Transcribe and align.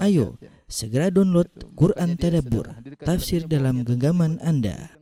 Ayo, 0.00 0.40
segera 0.72 1.12
download 1.12 1.52
Quran 1.76 2.16
Tadabbur, 2.16 2.64
tafsir 3.04 3.44
dalam 3.44 3.84
genggaman 3.84 4.40
Anda. 4.40 4.96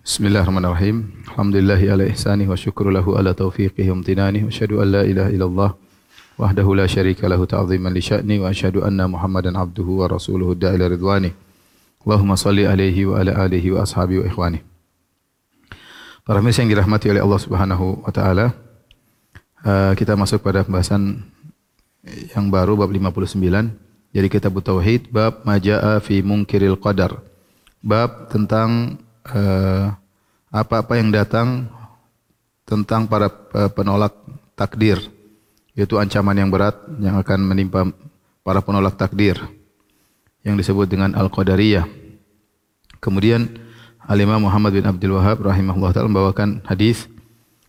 Bismillahirrahmanirrahim. 0.00 1.20
Alhamdulillahi 1.28 1.92
ala 1.92 2.08
ihsanih 2.08 2.48
wa 2.48 2.56
syukru 2.56 2.88
lahu 2.88 3.20
ala 3.20 3.36
taufiqihi 3.36 3.92
wa 3.92 4.00
amtinanih. 4.00 4.48
Wa 4.48 4.52
syahadu 4.56 4.80
an 4.80 4.88
la 4.88 5.02
ilaha 5.04 5.28
illallah 5.28 5.70
wahdahu 6.40 6.80
la 6.80 6.88
syarika 6.88 7.28
lahu 7.28 7.44
ta'ziman 7.44 7.92
li 7.92 8.00
sya'ni 8.00 8.40
wa 8.40 8.48
syahadu 8.48 8.80
anna 8.88 9.04
Muhammadan 9.04 9.52
abduhu 9.52 10.00
wa 10.00 10.08
rasuluhu 10.08 10.56
da'ila 10.56 10.88
ridwani. 10.88 11.36
Allahumma 12.08 12.40
salli 12.40 12.64
alaihi 12.64 13.04
wa 13.04 13.20
ala 13.20 13.36
alihi 13.36 13.76
wa 13.76 13.84
ashabi 13.84 14.16
wa 14.16 14.24
ikhwani. 14.24 14.69
Para 16.20 16.44
pemirsa 16.44 16.60
yang 16.60 16.76
dirahmati 16.76 17.08
oleh 17.08 17.24
Allah 17.24 17.40
Subhanahu 17.40 18.04
wa 18.04 18.12
taala, 18.12 18.52
uh, 19.64 19.92
kita 19.96 20.12
masuk 20.20 20.44
pada 20.44 20.60
pembahasan 20.60 21.24
yang 22.36 22.52
baru 22.52 22.76
bab 22.76 22.92
59 22.92 23.40
dari 24.12 24.28
kitab 24.28 24.52
tauhid 24.60 25.08
bab 25.08 25.40
majaa 25.48 25.96
fi 26.04 26.20
munkiril 26.20 26.76
qadar. 26.76 27.24
Bab 27.80 28.28
tentang 28.28 29.00
uh, 29.32 29.96
apa-apa 30.52 31.00
yang 31.00 31.08
datang 31.08 31.72
tentang 32.68 33.08
para 33.08 33.32
uh, 33.32 33.72
penolak 33.72 34.12
takdir 34.52 35.00
yaitu 35.72 35.96
ancaman 35.96 36.36
yang 36.36 36.52
berat 36.52 36.76
yang 37.00 37.16
akan 37.16 37.40
menimpa 37.48 37.88
para 38.44 38.60
penolak 38.60 39.00
takdir 39.00 39.40
yang 40.44 40.60
disebut 40.60 40.84
dengan 40.84 41.16
al-qadariyah. 41.16 41.88
Kemudian 43.00 43.69
Al-Imam 44.08 44.40
Muhammad 44.40 44.72
bin 44.72 44.84
Abdul 44.88 45.20
Wahab 45.20 45.44
rahimahullah 45.44 45.92
taala 45.92 46.08
membawakan 46.08 46.64
hadis. 46.64 47.04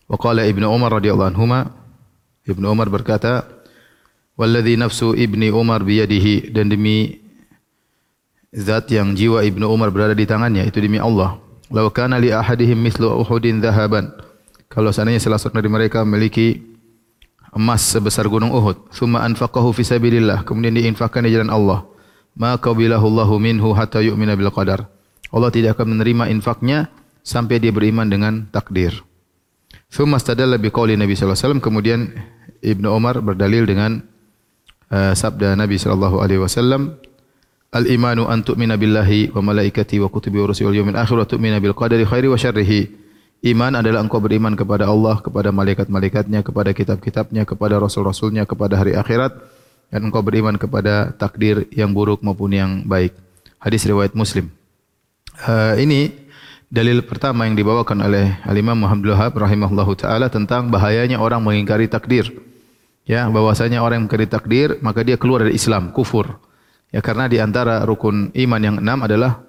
Wa 0.08 0.16
qala 0.16 0.48
Ibnu 0.48 0.64
Umar 0.64 0.96
radhiyallahu 0.96 1.32
anhuma 1.32 1.72
Ibnu 2.48 2.66
Umar 2.72 2.88
berkata 2.88 3.44
walladzi 4.34 4.80
nafsu 4.80 5.12
Ibni 5.12 5.52
Umar 5.52 5.84
biyadihi. 5.84 6.50
Dan 6.50 6.72
demi 6.72 7.20
zat 8.50 8.88
yang 8.88 9.12
jiwa 9.12 9.44
Ibnu 9.44 9.68
Umar 9.68 9.92
berada 9.92 10.16
di 10.16 10.24
tangannya 10.24 10.64
itu 10.64 10.80
demi 10.80 10.96
Allah. 10.96 11.36
Law 11.68 11.88
kana 11.92 12.16
li 12.16 12.32
ahadihim 12.32 12.80
mislu 12.80 13.12
uhudin 13.22 13.60
dhahaban. 13.60 14.12
Kalau 14.72 14.88
seandainya 14.88 15.20
salah 15.20 15.36
seorang 15.36 15.60
dari 15.60 15.68
mereka 15.68 16.00
memiliki 16.00 16.64
emas 17.52 17.84
sebesar 17.84 18.24
gunung 18.24 18.56
Uhud 18.56 18.88
thumma 18.96 19.20
anfaqahu 19.28 19.76
fi 19.76 19.84
sabilillah. 19.84 20.48
Kemudian 20.48 20.80
diinfakkan 20.80 21.28
di 21.28 21.36
jalan 21.36 21.52
Allah. 21.52 21.84
Maka 22.32 22.72
bilahu 22.72 23.12
Allahu 23.12 23.36
minhu 23.36 23.76
hatta 23.76 24.00
yu'mina 24.00 24.32
bil 24.32 24.48
qadar 24.48 24.88
Allah 25.32 25.50
tidak 25.50 25.80
akan 25.80 25.96
menerima 25.96 26.28
infaknya 26.28 26.92
sampai 27.24 27.58
dia 27.58 27.72
beriman 27.72 28.06
dengan 28.06 28.46
takdir. 28.52 28.92
Thumma 29.88 30.20
stadalla 30.20 30.60
bi 30.60 30.68
qouli 30.68 30.96
Nabi 31.00 31.16
sallallahu 31.16 31.32
alaihi 31.32 31.44
wasallam 31.48 31.64
kemudian 31.64 32.00
Ibnu 32.62 32.88
Umar 32.92 33.18
berdalil 33.24 33.64
dengan 33.64 34.04
uh, 34.92 35.12
sabda 35.16 35.56
Nabi 35.56 35.80
sallallahu 35.80 36.20
alaihi 36.20 36.40
wasallam 36.40 37.00
Al 37.72 37.88
imanu 37.88 38.28
an 38.28 38.44
tu'mina 38.44 38.76
billahi 38.76 39.32
wa 39.32 39.40
malaikati 39.40 39.96
wa 39.96 40.12
kutubi 40.12 40.36
wa 40.36 40.52
rusuli 40.52 40.68
wal 40.68 40.76
yawmil 40.84 41.00
akhir 41.00 41.16
wa 41.16 41.24
tu'mina 41.24 41.56
bil 41.56 41.72
qadari 41.72 42.04
khairi 42.04 42.28
wa 42.28 42.36
syarrihi. 42.36 42.92
Iman 43.48 43.72
adalah 43.72 44.04
engkau 44.04 44.20
beriman 44.20 44.52
kepada 44.52 44.92
Allah, 44.92 45.24
kepada 45.24 45.48
malaikat-malaikatnya, 45.56 46.44
kepada 46.44 46.76
kitab-kitabnya, 46.76 47.48
kepada 47.48 47.80
rasul-rasulnya, 47.80 48.44
kepada 48.44 48.76
hari 48.76 48.92
akhirat 48.92 49.34
dan 49.88 50.04
engkau 50.04 50.20
beriman 50.20 50.60
kepada 50.60 51.16
takdir 51.16 51.64
yang 51.72 51.96
buruk 51.96 52.20
maupun 52.20 52.52
yang 52.52 52.84
baik. 52.84 53.16
Hadis 53.56 53.88
riwayat 53.88 54.12
Muslim. 54.12 54.52
Uh, 55.40 55.80
ini 55.80 56.12
dalil 56.68 57.04
pertama 57.04 57.48
yang 57.48 57.56
dibawakan 57.56 58.04
oleh 58.04 58.36
Al-Imam 58.44 58.76
Muhammad 58.76 59.16
Wahab 59.16 59.32
rahimahullahu 59.40 59.92
taala 59.96 60.32
tentang 60.32 60.68
bahayanya 60.68 61.20
orang 61.20 61.44
mengingkari 61.44 61.88
takdir. 61.88 62.28
Ya, 63.08 63.26
bahwasanya 63.28 63.84
orang 63.84 64.00
yang 64.00 64.04
mengingkari 64.08 64.28
takdir 64.28 64.68
maka 64.80 65.04
dia 65.04 65.20
keluar 65.20 65.44
dari 65.44 65.56
Islam, 65.56 65.92
kufur. 65.92 66.40
Ya, 66.92 67.00
karena 67.00 67.28
di 67.28 67.40
antara 67.40 67.84
rukun 67.84 68.32
iman 68.32 68.60
yang 68.60 68.76
enam 68.80 69.04
adalah 69.04 69.44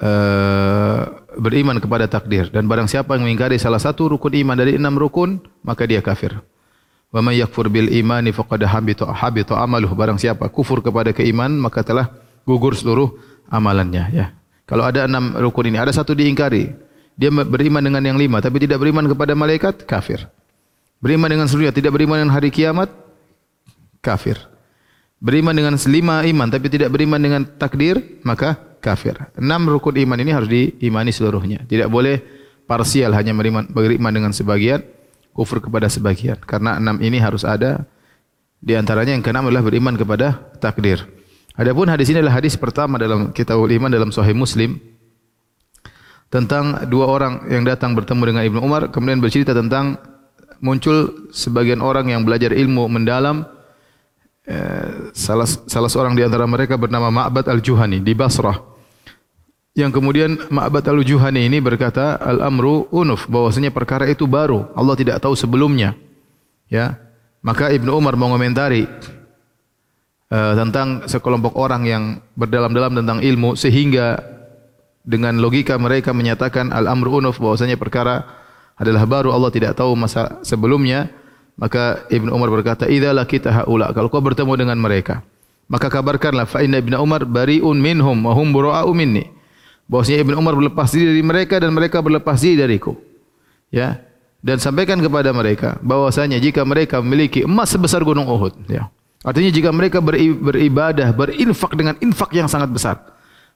uh, 0.00 1.00
beriman 1.40 1.80
kepada 1.80 2.08
takdir 2.08 2.48
dan 2.48 2.68
barang 2.68 2.88
siapa 2.88 3.16
yang 3.16 3.28
mengingkari 3.28 3.56
salah 3.56 3.80
satu 3.80 4.16
rukun 4.16 4.32
iman 4.44 4.56
dari 4.56 4.76
enam 4.76 4.96
rukun 4.96 5.40
maka 5.64 5.88
dia 5.88 6.04
kafir. 6.04 6.36
Wa 7.12 7.20
may 7.20 7.40
yakfur 7.40 7.68
bil 7.68 7.92
imani 7.92 8.32
faqad 8.32 8.64
habita 8.64 9.04
habita 9.12 9.60
amaluhu 9.60 9.92
barang 9.92 10.16
siapa 10.16 10.48
kufur 10.48 10.80
kepada 10.80 11.12
keimanan 11.12 11.60
maka 11.60 11.84
telah 11.84 12.08
gugur 12.48 12.72
seluruh 12.72 13.12
amalannya 13.52 14.04
ya. 14.12 14.26
Kalau 14.72 14.88
ada 14.88 15.04
enam 15.04 15.36
rukun 15.36 15.68
ini, 15.68 15.76
ada 15.76 15.92
satu 15.92 16.16
diingkari. 16.16 16.72
Dia 17.12 17.28
beriman 17.28 17.84
dengan 17.84 18.00
yang 18.00 18.16
lima, 18.16 18.40
tapi 18.40 18.56
tidak 18.56 18.80
beriman 18.80 19.04
kepada 19.04 19.36
malaikat, 19.36 19.84
kafir. 19.84 20.32
Beriman 20.96 21.28
dengan 21.28 21.44
seluruhnya, 21.44 21.76
tidak 21.76 21.92
beriman 21.92 22.24
dengan 22.24 22.32
hari 22.32 22.48
kiamat, 22.48 22.88
kafir. 24.00 24.40
Beriman 25.20 25.52
dengan 25.52 25.76
lima 25.76 26.24
iman, 26.24 26.48
tapi 26.48 26.72
tidak 26.72 26.88
beriman 26.88 27.20
dengan 27.20 27.44
takdir, 27.44 28.00
maka 28.24 28.56
kafir. 28.80 29.12
Enam 29.36 29.68
rukun 29.68 29.92
iman 30.08 30.16
ini 30.16 30.32
harus 30.32 30.48
diimani 30.48 31.12
seluruhnya. 31.12 31.68
Tidak 31.68 31.92
boleh 31.92 32.24
parsial, 32.64 33.12
hanya 33.12 33.36
beriman, 33.36 33.68
beriman 33.68 34.08
dengan 34.08 34.32
sebagian, 34.32 34.80
kufur 35.36 35.60
kepada 35.60 35.92
sebagian. 35.92 36.40
Karena 36.40 36.80
enam 36.80 36.96
ini 37.04 37.20
harus 37.20 37.44
ada. 37.44 37.84
Di 38.56 38.72
antaranya 38.72 39.12
yang 39.12 39.20
keenam 39.20 39.52
adalah 39.52 39.68
beriman 39.68 40.00
kepada 40.00 40.32
takdir. 40.64 41.04
Adapun 41.52 41.84
hadis 41.92 42.08
ini 42.08 42.24
adalah 42.24 42.40
hadis 42.40 42.56
pertama 42.56 42.96
dalam 42.96 43.28
Kitabul 43.28 43.68
Iman 43.68 43.92
dalam 43.92 44.08
Sahih 44.08 44.32
Muslim 44.32 44.80
tentang 46.32 46.88
dua 46.88 47.12
orang 47.12 47.44
yang 47.52 47.60
datang 47.60 47.92
bertemu 47.92 48.22
dengan 48.32 48.42
Ibnu 48.48 48.60
Umar 48.64 48.88
kemudian 48.88 49.20
bercerita 49.20 49.52
tentang 49.52 50.00
muncul 50.64 51.28
sebagian 51.28 51.84
orang 51.84 52.08
yang 52.08 52.24
belajar 52.24 52.56
ilmu 52.56 52.88
mendalam 52.88 53.44
eh, 54.48 55.12
salah 55.12 55.44
salah 55.44 55.90
seorang 55.92 56.16
di 56.16 56.24
antara 56.24 56.48
mereka 56.48 56.80
bernama 56.80 57.12
Ma'bad 57.12 57.52
Al-Juhani 57.52 58.00
di 58.00 58.16
Basrah. 58.16 58.56
Yang 59.76 60.00
kemudian 60.00 60.30
Ma'bad 60.48 60.88
Al-Juhani 60.88 61.52
ini 61.52 61.60
berkata 61.60 62.16
al-amru 62.16 62.88
unuf 62.88 63.28
bahwasanya 63.28 63.68
perkara 63.74 64.08
itu 64.08 64.24
baru. 64.24 64.72
Allah 64.72 64.96
tidak 64.96 65.20
tahu 65.20 65.36
sebelumnya. 65.36 65.92
Ya. 66.72 66.96
Maka 67.42 67.74
Ibnu 67.74 67.90
Umar 67.92 68.14
mengomentari 68.14 68.86
uh, 70.32 70.56
tentang 70.56 71.04
sekelompok 71.04 71.52
orang 71.60 71.84
yang 71.84 72.04
berdalam-dalam 72.32 73.04
tentang 73.04 73.20
ilmu 73.20 73.52
sehingga 73.52 74.24
dengan 75.04 75.36
logika 75.36 75.76
mereka 75.76 76.16
menyatakan 76.16 76.72
al-amru 76.72 77.20
unuf 77.20 77.36
bahwasanya 77.36 77.76
perkara 77.76 78.24
adalah 78.80 79.04
baru 79.04 79.36
Allah 79.36 79.52
tidak 79.52 79.76
tahu 79.76 79.92
masa 79.92 80.40
sebelumnya 80.40 81.12
maka 81.60 82.08
Ibn 82.08 82.32
Umar 82.32 82.48
berkata 82.48 82.88
idza 82.88 83.12
lakita 83.12 83.52
haula 83.52 83.92
kalau 83.92 84.08
kau 84.08 84.24
bertemu 84.24 84.56
dengan 84.56 84.80
mereka 84.80 85.20
maka 85.72 85.88
kabarkanlah 85.88 86.44
fa 86.44 86.60
inna 86.60 86.84
Ibn 86.84 87.00
Umar 87.00 87.24
bariun 87.24 87.80
minhum 87.80 88.16
wa 88.20 88.36
hum 88.36 88.52
bura'u 88.52 88.92
minni. 88.92 89.24
Bahwasanya 89.88 90.20
Ibn 90.20 90.34
Umar 90.36 90.52
berlepas 90.52 90.92
diri 90.92 91.16
dari 91.16 91.24
mereka 91.24 91.56
dan 91.56 91.72
mereka 91.72 92.04
berlepas 92.04 92.36
diri 92.44 92.60
dariku. 92.60 92.92
Ya. 93.72 94.04
Dan 94.44 94.60
sampaikan 94.60 95.00
kepada 95.00 95.32
mereka 95.32 95.80
bahwasanya 95.80 96.42
jika 96.42 96.66
mereka 96.66 96.98
memiliki 96.98 97.46
emas 97.46 97.70
sebesar 97.70 98.02
gunung 98.02 98.26
Uhud 98.26 98.66
ya 98.66 98.90
Artinya 99.22 99.50
jika 99.54 99.70
mereka 99.70 100.02
beribadah, 100.02 101.14
berinfak 101.14 101.78
dengan 101.78 101.94
infak 102.02 102.34
yang 102.34 102.50
sangat 102.50 102.74
besar. 102.74 102.98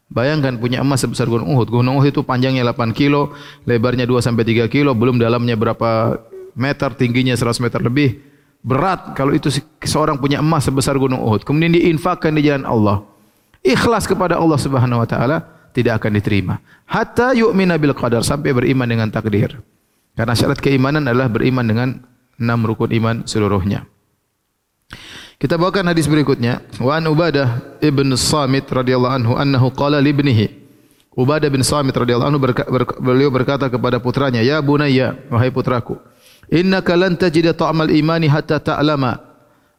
Bayangkan 0.06 0.54
punya 0.62 0.87
emas 0.87 1.03
sebesar 1.03 1.27
gunung 1.27 1.50
Uhud. 1.50 1.66
Gunung 1.66 1.99
Uhud 1.99 2.15
itu 2.15 2.22
panjangnya 2.22 2.62
8 2.71 2.94
kilo, 2.94 3.34
lebarnya 3.66 4.06
2 4.06 4.22
sampai 4.22 4.47
3 4.47 4.71
kilo, 4.71 4.94
belum 4.94 5.19
dalamnya 5.19 5.59
berapa 5.59 6.22
meter, 6.54 6.94
tingginya 6.94 7.34
100 7.34 7.59
meter 7.59 7.82
lebih. 7.82 8.22
Berat 8.62 9.19
kalau 9.19 9.34
itu 9.34 9.50
seorang 9.82 10.15
punya 10.19 10.38
emas 10.38 10.62
sebesar 10.66 10.94
gunung 10.94 11.19
Uhud. 11.19 11.43
Kemudian 11.43 11.75
diinfakkan 11.75 12.31
di 12.38 12.47
jalan 12.47 12.62
Allah. 12.62 13.03
Ikhlas 13.66 14.06
kepada 14.06 14.38
Allah 14.38 14.59
Subhanahu 14.62 15.03
wa 15.03 15.09
taala 15.10 15.43
tidak 15.75 15.98
akan 15.98 16.15
diterima. 16.22 16.62
Hatta 16.87 17.34
yu'mina 17.34 17.75
bil 17.75 17.91
qadar 17.91 18.22
sampai 18.22 18.54
beriman 18.54 18.87
dengan 18.87 19.10
takdir. 19.10 19.59
Karena 20.15 20.38
syarat 20.38 20.62
keimanan 20.62 21.03
adalah 21.10 21.27
beriman 21.27 21.66
dengan 21.66 21.88
enam 22.38 22.62
rukun 22.62 22.94
iman 22.94 23.16
seluruhnya. 23.27 23.84
Kita 25.36 25.60
bawakan 25.60 25.92
hadis 25.92 26.09
berikutnya. 26.09 26.65
Wa 26.80 26.97
an 26.97 27.12
Ubadah 27.12 27.78
ibn 27.84 28.09
Samit 28.16 28.65
radhiyallahu 28.72 29.15
anhu 29.21 29.33
annahu 29.36 29.68
qala 29.68 30.00
li 30.00 30.16
ibnihi. 30.16 30.47
Ubadah 31.12 31.48
bin 31.53 31.60
Samit 31.60 31.92
radhiyallahu 31.92 32.28
anhu 32.33 32.41
berka, 32.41 32.65
ber, 32.65 32.88
beliau 33.00 33.28
berkata 33.28 33.68
kepada 33.68 34.00
putranya, 34.00 34.41
"Ya 34.44 34.60
bunayya, 34.60 35.16
wahai 35.33 35.48
putraku, 35.48 35.97
innaka 36.48 36.92
lan 36.92 37.16
tajida 37.16 37.56
ta'mal 37.56 37.88
imani 37.88 38.28
hatta 38.28 38.60
ta'lama 38.60 39.16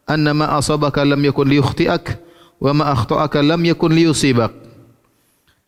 anna 0.09 0.33
ma 0.33 0.45
asabaka 0.57 1.05
lam 1.05 1.21
yakun 1.21 1.45
liyukhti'ak 1.45 2.17
wa 2.57 2.71
ma 2.73 2.83
akhta'aka 2.93 3.41
lam 3.45 3.61
yakun 3.65 3.93
liyusibak." 3.93 4.49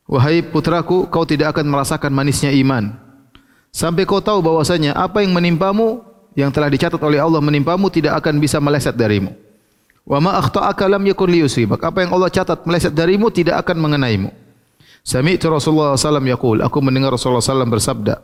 Wahai 0.10 0.42
putraku, 0.42 1.06
kau 1.06 1.22
tidak 1.22 1.54
akan 1.54 1.70
merasakan 1.70 2.10
manisnya 2.10 2.50
iman 2.50 2.98
sampai 3.70 4.06
kau 4.10 4.22
tahu 4.22 4.42
bahwasanya 4.42 4.98
apa 4.98 5.22
yang 5.22 5.34
menimpamu 5.34 6.02
yang 6.34 6.50
telah 6.50 6.70
dicatat 6.70 6.98
oleh 6.98 7.22
Allah 7.22 7.42
menimpamu 7.42 7.90
tidak 7.94 8.18
akan 8.22 8.42
bisa 8.42 8.58
meleset 8.58 8.98
darimu. 8.98 9.49
Wa 10.06 10.20
ma 10.20 10.40
akhta'aka 10.40 10.88
lam 10.88 11.04
yakun 11.08 11.32
liyusibak. 11.32 11.82
Apa 11.84 12.04
yang 12.04 12.12
Allah 12.16 12.30
catat 12.32 12.64
meleset 12.68 12.94
darimu 12.94 13.32
tidak 13.32 13.66
akan 13.66 13.78
mengenaimu. 13.80 14.30
Sami'tu 15.04 15.48
Rasulullah 15.48 15.96
sallallahu 15.96 15.96
alaihi 15.96 16.06
wasallam 16.06 16.28
yaqul, 16.28 16.58
aku 16.60 16.78
mendengar 16.84 17.10
Rasulullah 17.16 17.42
sallallahu 17.42 17.76
bersabda, 17.80 18.16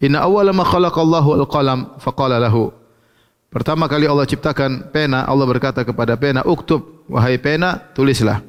Inna 0.00 0.24
awwala 0.24 0.54
ma 0.54 0.64
khalaqallahu 0.64 1.44
al-qalam 1.44 1.98
faqala 1.98 2.38
lahu. 2.38 2.72
Pertama 3.52 3.84
kali 3.84 4.08
Allah 4.08 4.24
ciptakan 4.24 4.88
pena, 4.94 5.28
Allah 5.28 5.44
berkata 5.44 5.84
kepada 5.84 6.16
pena, 6.16 6.40
"Uktub, 6.46 7.04
wahai 7.10 7.36
pena, 7.36 7.76
tulislah." 7.92 8.40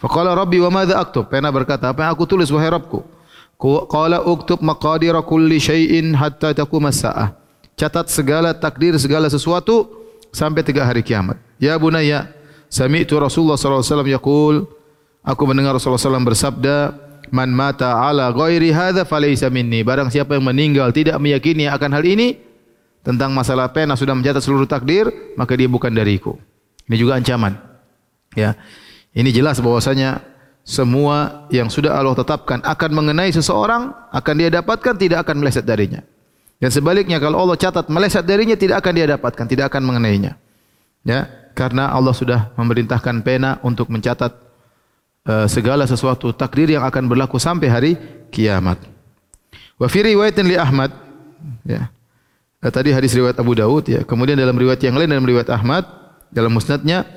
Faqala 0.00 0.32
Rabbi 0.32 0.60
wa 0.64 0.70
madza 0.72 0.96
aktub? 0.96 1.28
Pena 1.28 1.52
berkata, 1.52 1.92
"Apa 1.92 2.08
yang 2.08 2.12
aku 2.16 2.24
tulis 2.24 2.48
wahai 2.48 2.72
Rabbku?" 2.72 3.04
Qala 3.88 4.20
uktub 4.20 4.60
maqadira 4.60 5.24
kulli 5.24 5.56
syai'in 5.56 6.12
hatta 6.12 6.52
taquma 6.52 6.92
as-sa'ah. 6.92 7.32
Catat 7.72 8.12
segala 8.12 8.52
takdir 8.52 8.92
segala 9.00 9.32
sesuatu 9.32 9.88
sampai 10.28 10.60
tiga 10.60 10.84
hari 10.84 11.00
kiamat. 11.00 11.40
Ya 11.56 11.76
bunayya, 11.80 12.32
sami'tu 12.68 13.16
Rasulullah 13.16 13.56
sallallahu 13.56 13.80
alaihi 13.80 13.92
wasallam 13.92 14.10
yaqul, 14.12 14.56
aku 15.26 15.42
mendengar 15.48 15.74
Rasulullah 15.74 16.00
SAW 16.00 16.22
bersabda, 16.22 16.76
"Man 17.32 17.50
mata 17.50 17.96
ala 17.96 18.30
ghairi 18.30 18.70
hadza 18.70 19.02
falaysa 19.08 19.48
minni." 19.48 19.80
Barang 19.82 20.12
siapa 20.12 20.36
yang 20.38 20.44
meninggal 20.46 20.92
tidak 20.92 21.16
meyakini 21.18 21.66
akan 21.66 21.90
hal 21.96 22.04
ini 22.04 22.38
tentang 23.06 23.34
masalah 23.34 23.70
pena 23.70 23.98
sudah 23.98 24.14
mencatat 24.14 24.42
seluruh 24.42 24.66
takdir, 24.66 25.08
maka 25.34 25.54
dia 25.58 25.70
bukan 25.70 25.90
dariku. 25.90 26.38
Ini 26.86 26.96
juga 26.98 27.18
ancaman. 27.18 27.58
Ya. 28.38 28.54
Ini 29.16 29.32
jelas 29.32 29.58
bahwasanya 29.58 30.20
semua 30.66 31.46
yang 31.48 31.70
sudah 31.70 31.94
Allah 31.94 32.18
tetapkan 32.18 32.58
akan 32.60 32.90
mengenai 32.90 33.30
seseorang 33.30 33.94
akan 34.10 34.34
dia 34.34 34.50
dapatkan 34.50 34.94
tidak 34.98 35.22
akan 35.24 35.38
meleset 35.38 35.62
darinya. 35.62 36.02
Dan 36.58 36.74
sebaliknya 36.74 37.22
kalau 37.22 37.38
Allah 37.46 37.54
catat 37.54 37.86
meleset 37.86 38.26
darinya 38.26 38.58
tidak 38.58 38.82
akan 38.82 38.92
dia 38.92 39.06
dapatkan, 39.14 39.44
tidak 39.46 39.70
akan 39.70 39.82
mengenainya. 39.86 40.34
Ya, 41.06 41.30
karena 41.56 41.88
Allah 41.88 42.12
sudah 42.12 42.52
memerintahkan 42.60 43.24
pena 43.24 43.56
untuk 43.64 43.88
mencatat 43.88 44.28
uh, 45.24 45.48
segala 45.48 45.88
sesuatu 45.88 46.36
takdir 46.36 46.76
yang 46.76 46.84
akan 46.84 47.08
berlaku 47.08 47.40
sampai 47.40 47.68
hari 47.72 47.92
kiamat. 48.28 48.76
Wa 49.80 49.88
fi 49.88 50.04
riwayatin 50.04 50.44
li 50.44 50.60
Ahmad 50.60 50.92
ya. 51.64 51.88
Uh, 52.60 52.68
tadi 52.68 52.92
hadis 52.92 53.16
riwayat 53.16 53.40
Abu 53.40 53.56
Daud 53.56 53.88
ya. 53.88 54.04
Kemudian 54.04 54.36
dalam 54.36 54.52
riwayat 54.52 54.84
yang 54.84 55.00
lain 55.00 55.08
dalam 55.08 55.24
riwayat 55.24 55.48
Ahmad 55.48 55.88
dalam 56.28 56.52
musnadnya 56.52 57.08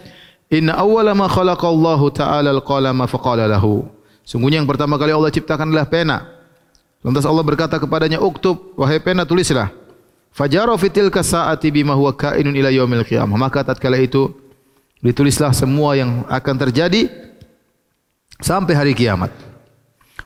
Inna 0.50 0.82
awwala 0.82 1.14
ma 1.14 1.30
khalaqallahu 1.30 2.10
ta'ala 2.10 2.50
al-qalama 2.50 3.06
faqala 3.06 3.46
lahu. 3.46 3.86
Sungguhnya 4.26 4.58
yang 4.58 4.70
pertama 4.70 4.98
kali 4.98 5.14
Allah 5.14 5.30
ciptakan 5.30 5.70
adalah 5.70 5.86
pena. 5.86 6.26
Lantas 7.06 7.22
Allah 7.30 7.46
berkata 7.46 7.78
kepadanya, 7.78 8.18
"Uktub, 8.18 8.74
wahai 8.74 8.98
pena, 8.98 9.30
tulislah." 9.30 9.70
Fajara 10.34 10.72
fitil 10.78 11.10
kasaati 11.12 11.74
bima 11.74 11.98
huwa 11.98 12.14
kainun 12.16 12.56
ila 12.56 12.70
yaumil 12.72 13.04
qiyamah. 13.04 13.36
Maka 13.36 13.66
tatkala 13.66 14.00
itu 14.00 14.32
ditulislah 15.04 15.52
semua 15.52 15.96
yang 15.96 16.24
akan 16.28 16.56
terjadi 16.70 17.10
sampai 18.40 18.74
hari 18.76 18.94
kiamat. 18.96 19.32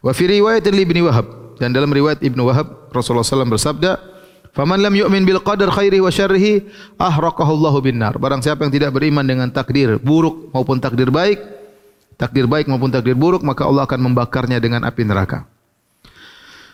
Wa 0.03 0.11
fi 0.11 0.27
riwayat 0.27 0.67
Ibnu 0.67 1.07
Wahab 1.07 1.57
dan 1.57 1.71
dalam 1.71 1.89
riwayat 1.89 2.19
Ibnu 2.19 2.43
Wahab 2.43 2.91
Rasulullah 2.91 3.25
SAW 3.25 3.49
bersabda, 3.49 4.13
Faman 4.53 4.85
lam 4.85 4.93
yu'min 4.93 5.25
bil 5.25 5.41
qadar 5.41 5.73
khairihi 5.73 5.97
wa 5.97 6.13
syarrihi 6.13 6.69
ahraqahu 7.01 7.57
Allahu 7.57 7.89
bin 7.89 7.97
nar. 7.97 8.13
Barang 8.21 8.37
siapa 8.37 8.61
yang 8.61 8.69
tidak 8.69 8.93
beriman 8.93 9.25
dengan 9.25 9.49
takdir 9.49 9.97
buruk 9.97 10.53
maupun 10.53 10.77
takdir 10.77 11.09
baik, 11.09 11.41
takdir 12.21 12.45
baik 12.45 12.69
maupun 12.69 12.93
takdir 12.93 13.17
buruk, 13.17 13.41
maka 13.41 13.65
Allah 13.65 13.89
akan 13.89 14.13
membakarnya 14.13 14.61
dengan 14.61 14.85
api 14.85 15.01
neraka. 15.09 15.49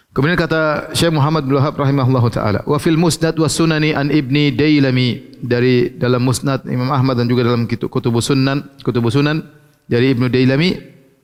Kemudian 0.09 0.33
kata 0.33 0.89
Syekh 0.97 1.13
Muhammad 1.13 1.45
bin 1.45 1.53
Wahab 1.53 1.77
rahimahullah 1.77 2.25
taala, 2.33 2.59
wa 2.65 2.81
fil 2.81 2.97
musnad 2.97 3.38
wa 3.38 3.45
sunani 3.45 3.94
an 3.94 4.09
ibni 4.09 4.50
Dailami 4.50 5.38
dari 5.38 5.94
dalam 5.94 6.25
musnad 6.25 6.65
Imam 6.65 6.89
Ahmad 6.89 7.21
dan 7.21 7.29
juga 7.29 7.45
dalam 7.45 7.69
kutubus 7.69 8.33
sunan, 8.33 8.65
kutubus 8.81 9.13
sunan 9.13 9.45
dari 9.89 10.13
Ibnu 10.13 10.29
Dailami, 10.29 10.77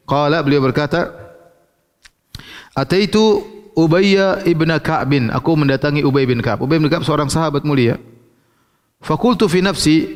qala 0.06 0.42
beliau 0.46 0.62
berkata, 0.66 1.14
Ataitu 2.76 3.46
Ubayya 3.76 4.44
ibn 4.48 4.72
Ka'bin. 4.80 5.32
Aku 5.32 5.56
mendatangi 5.56 6.04
Ubay 6.04 6.24
bin 6.24 6.40
Ka'b. 6.40 6.64
Ubay 6.64 6.80
bin 6.80 6.88
Ka'b 6.88 7.04
seorang 7.04 7.28
sahabat 7.28 7.68
mulia. 7.68 8.00
Fakultu 9.04 9.52
fi 9.52 9.60
nafsi 9.60 10.12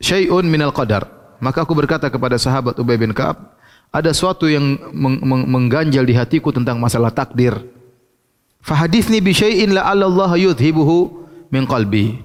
syai'un 0.00 0.44
minal 0.44 0.72
qadar. 0.72 1.08
Maka 1.40 1.64
aku 1.64 1.72
berkata 1.72 2.12
kepada 2.12 2.36
sahabat 2.36 2.76
Ubay 2.76 3.00
bin 3.00 3.16
Ka'b, 3.16 3.36
ada 3.88 4.12
sesuatu 4.12 4.48
yang 4.48 4.80
mengganjal 5.24 6.04
di 6.04 6.12
hatiku 6.12 6.52
tentang 6.52 6.76
masalah 6.76 7.08
takdir. 7.08 7.56
Fahadithni 8.60 9.24
bi 9.24 9.32
syai'in 9.32 9.72
la'alla 9.72 10.06
Allah 10.06 10.36
yudhibuhu 10.36 11.26
min 11.48 11.64
qalbi. 11.64 12.20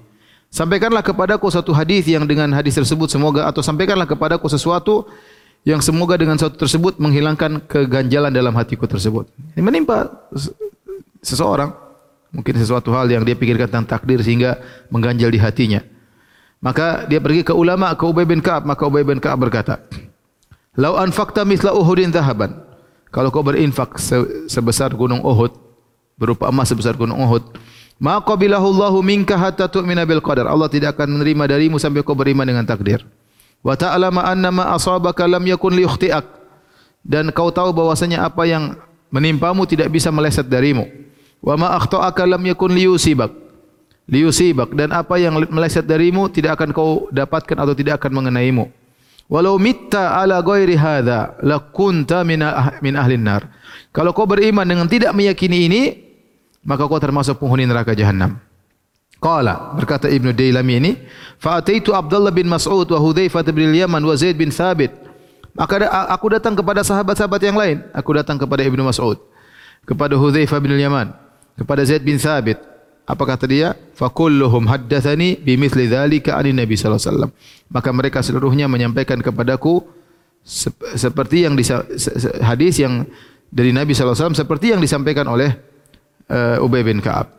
Sampaikanlah 0.52 1.04
kepadaku 1.04 1.52
satu 1.52 1.76
hadis 1.76 2.08
yang 2.08 2.24
dengan 2.24 2.48
hadis 2.56 2.76
tersebut 2.80 3.12
semoga 3.12 3.48
atau 3.48 3.60
sampaikanlah 3.60 4.08
kepadaku 4.08 4.48
sesuatu 4.48 5.04
yang 5.68 5.84
semoga 5.84 6.16
dengan 6.16 6.40
sesuatu 6.40 6.56
tersebut 6.56 6.96
menghilangkan 7.02 7.60
keganjalan 7.68 8.32
dalam 8.32 8.56
hatiku 8.56 8.88
tersebut. 8.88 9.28
Ini 9.58 9.60
menimpa 9.66 10.08
seseorang 11.20 11.74
mungkin 12.32 12.56
sesuatu 12.56 12.94
hal 12.96 13.10
yang 13.12 13.28
dia 13.28 13.36
pikirkan 13.36 13.68
tentang 13.68 13.88
takdir 14.00 14.22
sehingga 14.22 14.62
mengganjal 14.94 15.28
di 15.28 15.40
hatinya. 15.42 15.82
Maka 16.64 17.04
dia 17.10 17.20
pergi 17.20 17.44
ke 17.44 17.52
ulama 17.52 17.92
ke 17.98 18.04
Ubay 18.08 18.24
bin 18.24 18.40
Ka'ab, 18.40 18.64
maka 18.64 18.88
Ubay 18.88 19.04
bin 19.04 19.20
Ka'ab 19.20 19.44
berkata, 19.44 19.82
"Lau 20.80 20.96
anfaqta 20.96 21.44
mithla 21.44 21.76
Uhudin 21.76 22.16
dhahaban." 22.16 22.64
Kalau 23.12 23.32
kau 23.32 23.44
berinfak 23.44 23.96
sebesar 24.52 24.92
gunung 24.92 25.24
Uhud, 25.24 25.65
berupa 26.16 26.48
emas 26.52 26.72
sebesar 26.72 26.96
gunung 26.96 27.20
Uhud, 27.20 27.44
maka 27.96 28.36
bilahu 28.36 28.76
Allahu 28.76 29.00
minka 29.00 29.40
hatta 29.40 29.72
tu'mina 29.72 30.04
bil 30.04 30.20
qadar. 30.20 30.52
Allah 30.52 30.68
tidak 30.68 31.00
akan 31.00 31.16
menerima 31.16 31.56
darimu 31.56 31.80
sampai 31.80 32.04
kau 32.04 32.16
beriman 32.16 32.44
dengan 32.44 32.68
takdir. 32.68 33.04
Wa 33.64 33.80
ta'lama 33.80 34.22
anna 34.28 34.52
ma 34.52 34.64
asabaka 34.76 35.26
lam 35.26 35.42
yakun 35.48 35.74
li 35.74 35.88
yukhti'ak 35.88 36.26
dan 37.02 37.32
kau 37.32 37.50
tahu 37.50 37.72
bahwasanya 37.72 38.28
apa 38.28 38.44
yang 38.46 38.78
menimpamu 39.10 39.64
tidak 39.64 39.90
bisa 39.90 40.12
meleset 40.12 40.46
darimu. 40.46 40.86
Wa 41.40 41.56
ma 41.56 41.74
akhta'aka 41.80 42.28
lam 42.28 42.44
yakun 42.44 42.76
li 42.76 42.86
yusibak. 42.86 43.32
Li 44.06 44.22
yusibak 44.22 44.76
dan 44.78 44.94
apa 44.94 45.18
yang 45.18 45.40
meleset 45.50 45.88
darimu 45.88 46.30
tidak 46.30 46.62
akan 46.62 46.70
kau 46.76 47.08
dapatkan 47.10 47.58
atau 47.58 47.74
tidak 47.74 48.04
akan 48.04 48.22
mengenaimu. 48.22 48.70
Walau 49.26 49.58
mitta 49.58 50.22
ala 50.22 50.38
ghairi 50.46 50.78
hadza 50.78 51.34
lakunta 51.42 52.22
min 52.22 52.46
ah, 52.46 52.78
min 52.84 52.94
ahli 52.94 53.18
nar. 53.18 53.50
Kalau 53.90 54.14
kau 54.14 54.30
beriman 54.30 54.68
dengan 54.68 54.86
tidak 54.86 55.16
meyakini 55.18 55.66
ini 55.66 55.82
maka 56.66 56.90
kau 56.90 56.98
termasuk 56.98 57.38
penghuni 57.38 57.70
neraka 57.70 57.94
jahanam 57.94 58.42
Qala 59.26 59.74
berkata 59.74 60.12
Ibnu 60.12 60.36
Dailami 60.36 60.74
ini, 60.78 60.92
fa 61.42 61.58
ataitu 61.58 61.96
Abdullah 61.96 62.30
bin 62.30 62.46
Mas'ud 62.46 62.86
wa 62.86 63.00
Hudzaifah 63.00 63.42
bin 63.50 63.74
Yaman 63.74 64.04
wa 64.04 64.14
Zaid 64.14 64.38
bin 64.38 64.52
Thabit. 64.52 64.92
Maka 65.56 65.88
aku 66.12 66.36
datang 66.36 66.52
kepada 66.52 66.84
sahabat-sahabat 66.84 67.42
yang 67.42 67.58
lain. 67.58 67.82
Aku 67.96 68.12
datang 68.12 68.36
kepada 68.36 68.62
Ibnu 68.62 68.84
Mas'ud, 68.84 69.16
kepada 69.88 70.20
Hudzaifah 70.20 70.60
bin 70.60 70.76
Yaman, 70.76 71.16
kepada 71.56 71.82
Zaid 71.88 72.04
bin 72.04 72.20
Thabit. 72.20 72.60
Apa 73.08 73.24
kata 73.24 73.50
dia? 73.50 73.74
Fa 73.96 74.14
kulluhum 74.14 74.70
haddatsani 74.70 75.42
bi 75.42 75.56
mithli 75.56 75.90
dzalika 75.90 76.36
an 76.38 76.46
Nabi 76.52 76.76
wasallam. 76.76 77.34
Maka 77.72 77.89
mereka 77.96 78.20
seluruhnya 78.22 78.70
menyampaikan 78.70 79.22
kepadaku 79.24 79.82
seperti 80.94 81.50
yang 81.50 81.58
hadis 82.46 82.78
yang 82.78 83.10
dari 83.50 83.74
Nabi 83.74 83.96
wasallam 83.98 84.38
seperti 84.38 84.75
yang 84.75 84.82
disampaikan 84.84 85.25
oleh 85.32 85.56
uh, 86.29 86.63
Ubay 86.63 86.86
bin 86.86 87.01
Ka'ab. 87.01 87.32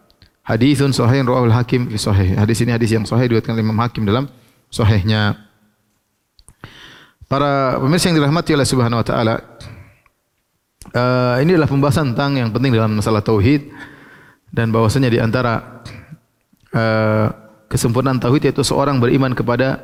Hadithun 0.47 0.95
sahih 0.95 1.27
rawahul 1.27 1.51
hakim 1.51 1.91
fi 1.91 1.99
sahih. 1.99 2.39
Hadis 2.39 2.63
ini 2.63 2.71
hadis 2.71 2.95
yang 2.95 3.03
sahih 3.03 3.27
diriwayatkan 3.27 3.59
Imam 3.59 3.75
Hakim 3.83 4.07
dalam 4.07 4.31
sahihnya. 4.71 5.35
Para 7.27 7.83
pemirsa 7.83 8.15
yang 8.15 8.23
dirahmati 8.23 8.55
oleh 8.55 8.63
Subhanahu 8.63 9.03
wa 9.03 9.07
taala, 9.07 9.43
uh, 10.95 11.43
ini 11.43 11.59
adalah 11.59 11.67
pembahasan 11.67 12.15
tentang 12.15 12.39
yang 12.39 12.55
penting 12.55 12.79
dalam 12.79 12.95
masalah 12.95 13.27
tauhid 13.27 13.67
dan 14.55 14.71
bahwasanya 14.71 15.11
di 15.11 15.19
antara 15.19 15.83
uh, 16.71 17.27
kesempurnaan 17.67 18.23
tauhid 18.23 18.47
yaitu 18.47 18.63
seorang 18.63 19.03
beriman 19.03 19.35
kepada 19.35 19.83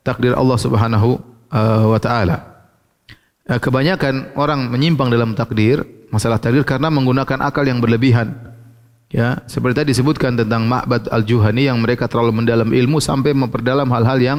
takdir 0.00 0.32
Allah 0.32 0.56
Subhanahu 0.56 1.20
uh, 1.52 1.84
wa 1.92 2.00
taala. 2.00 2.57
Uh, 3.48 3.56
kebanyakan 3.56 4.36
orang 4.36 4.68
menyimpang 4.68 5.08
dalam 5.08 5.32
takdir, 5.32 5.80
masalah 6.12 6.36
takdir 6.36 6.68
karena 6.68 6.92
menggunakan 6.92 7.40
akal 7.40 7.64
yang 7.64 7.80
berlebihan. 7.80 8.36
Ya, 9.08 9.40
seperti 9.48 9.80
tadi 9.80 9.88
disebutkan 9.96 10.36
tentang 10.36 10.68
Ma'bad 10.68 11.08
Al-Juhani 11.08 11.64
yang 11.64 11.80
mereka 11.80 12.04
terlalu 12.12 12.44
mendalam 12.44 12.68
ilmu 12.68 13.00
sampai 13.00 13.32
memperdalam 13.32 13.88
hal-hal 13.88 14.20
yang 14.20 14.38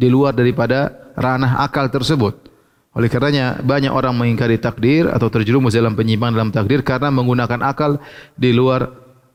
di 0.00 0.08
luar 0.08 0.32
daripada 0.32 1.12
ranah 1.20 1.60
akal 1.60 1.92
tersebut. 1.92 2.48
Oleh 2.96 3.12
karenanya 3.12 3.60
banyak 3.60 3.92
orang 3.92 4.16
mengingkari 4.16 4.56
takdir 4.56 5.12
atau 5.12 5.28
terjerumus 5.28 5.76
dalam 5.76 5.92
penyimpangan 5.92 6.32
dalam 6.32 6.48
takdir 6.48 6.80
karena 6.80 7.12
menggunakan 7.12 7.60
akal 7.60 8.00
di 8.32 8.56
luar 8.56 8.88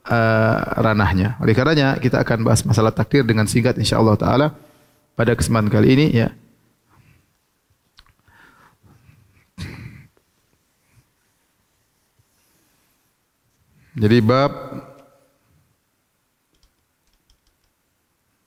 uh, 0.10 0.58
ranahnya. 0.82 1.38
Oleh 1.38 1.54
karenanya 1.54 2.02
kita 2.02 2.26
akan 2.26 2.42
bahas 2.42 2.66
masalah 2.66 2.90
takdir 2.90 3.22
dengan 3.22 3.46
singkat 3.46 3.78
insyaallah 3.78 4.18
taala 4.18 4.58
pada 5.14 5.38
kesempatan 5.38 5.70
kali 5.70 5.94
ini 5.94 6.06
ya. 6.10 6.34
Jadi 13.92 14.24
bab 14.24 14.56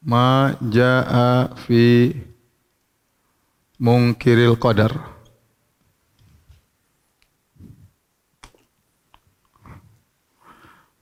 ma 0.01 0.57
jaa 0.73 1.53
fi 1.53 2.17
mungkiril 3.77 4.57
qadar. 4.57 4.97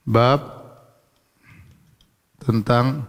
Bab 0.03 0.43
tentang 2.43 3.07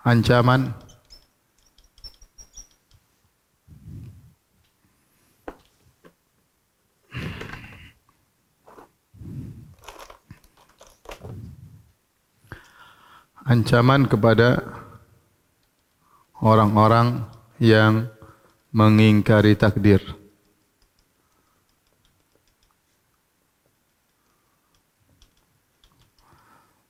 ancaman 0.00 0.72
ancaman 13.46 14.10
kepada 14.10 14.58
orang-orang 16.42 17.22
yang 17.62 18.10
mengingkari 18.74 19.54
takdir. 19.54 20.02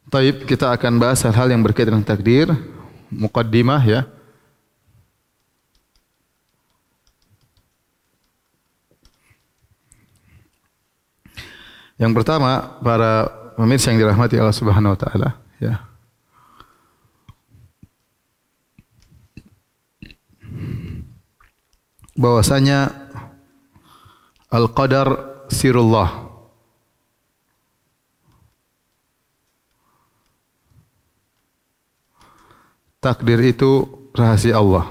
Taib 0.06 0.48
kita 0.48 0.72
akan 0.72 0.96
bahas 0.96 1.20
hal-hal 1.26 1.50
yang 1.52 1.60
berkaitan 1.60 1.98
dengan 1.98 2.08
takdir, 2.08 2.48
mukaddimah 3.12 3.82
ya. 3.84 4.00
Yang 11.96 12.12
pertama, 12.12 12.76
para 12.84 13.26
pemirsa 13.56 13.88
yang 13.88 14.04
dirahmati 14.04 14.36
Allah 14.36 14.52
Subhanahu 14.52 14.94
wa 14.94 15.00
taala, 15.00 15.28
ya. 15.56 15.95
Bahwasanya 22.16 22.90
al-qadar 24.49 25.08
sirullah. 25.52 26.25
Takdir 32.99 33.38
itu 33.44 33.87
rahasia 34.16 34.58
Allah. 34.58 34.90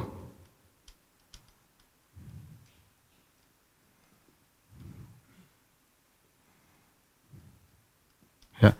Ya. 8.63 8.71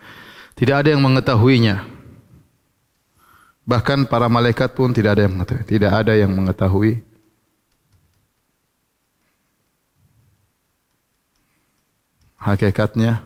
Tidak 0.56 0.72
ada 0.72 0.88
yang 0.96 1.04
mengetahuinya. 1.04 1.84
Bahkan 3.68 4.08
para 4.08 4.32
malaikat 4.32 4.72
pun 4.72 4.96
tidak 4.96 5.20
ada 5.20 5.28
yang 5.28 5.36
mengetahui. 5.36 5.68
Tidak 5.68 5.92
ada 5.92 6.14
yang 6.16 6.32
mengetahui 6.32 7.15
hakikatnya. 12.46 13.25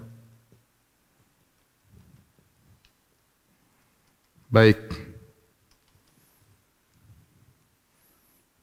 Baik. 4.47 4.79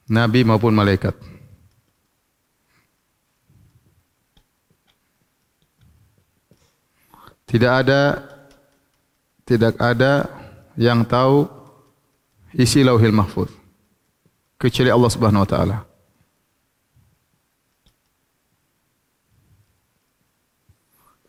Nabi 0.09 0.41
maupun 0.41 0.73
malaikat. 0.73 1.13
Tidak 7.47 7.71
ada 7.71 8.19
tidak 9.47 9.79
ada 9.79 10.27
yang 10.75 11.07
tahu 11.07 11.47
isi 12.51 12.83
lauhil 12.83 13.15
mahfuz. 13.15 13.47
Kecuali 14.59 14.91
Allah 14.91 15.11
Subhanahu 15.13 15.47
wa 15.47 15.49
taala 15.49 15.86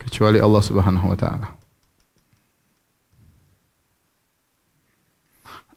kecuali 0.09 0.41
Allah 0.41 0.63
Subhanahu 0.65 1.13
wa 1.13 1.19
taala. 1.21 1.49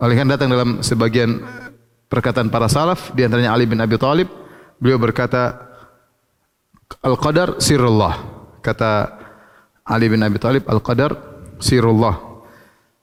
Oleh 0.01 0.17
karena 0.17 0.33
datang 0.33 0.49
dalam 0.49 0.81
sebagian 0.81 1.43
perkataan 2.09 2.49
para 2.49 2.65
salaf 2.65 3.13
di 3.13 3.21
antaranya 3.21 3.53
Ali 3.53 3.69
bin 3.69 3.77
Abi 3.77 4.01
Thalib, 4.01 4.31
beliau 4.81 4.97
berkata 4.97 5.69
Al-qadar 7.05 7.61
sirrullah. 7.61 8.17
Kata 8.65 9.21
Ali 9.85 10.09
bin 10.09 10.25
Abi 10.25 10.41
Thalib, 10.41 10.65
Al-qadar 10.65 11.13
sirrullah. 11.61 12.17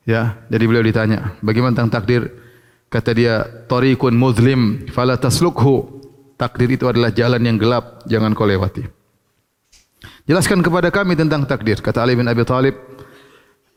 Ya, 0.02 0.42
jadi 0.50 0.64
beliau 0.66 0.82
ditanya, 0.82 1.38
bagaimana 1.44 1.78
tentang 1.78 2.02
takdir? 2.02 2.34
Kata 2.88 3.12
dia, 3.12 3.44
tariqun 3.68 4.16
muzlim 4.16 4.88
fala 4.90 5.20
taslukhu. 5.20 6.00
Takdir 6.34 6.74
itu 6.74 6.88
adalah 6.88 7.14
jalan 7.14 7.44
yang 7.44 7.60
gelap, 7.60 8.02
jangan 8.08 8.34
kau 8.34 8.48
lewati. 8.48 8.97
Jelaskan 10.28 10.60
kepada 10.60 10.92
kami 10.92 11.16
tentang 11.16 11.48
takdir. 11.48 11.80
Kata 11.80 12.04
Ali 12.04 12.12
bin 12.12 12.28
Abi 12.28 12.44
Talib, 12.44 12.76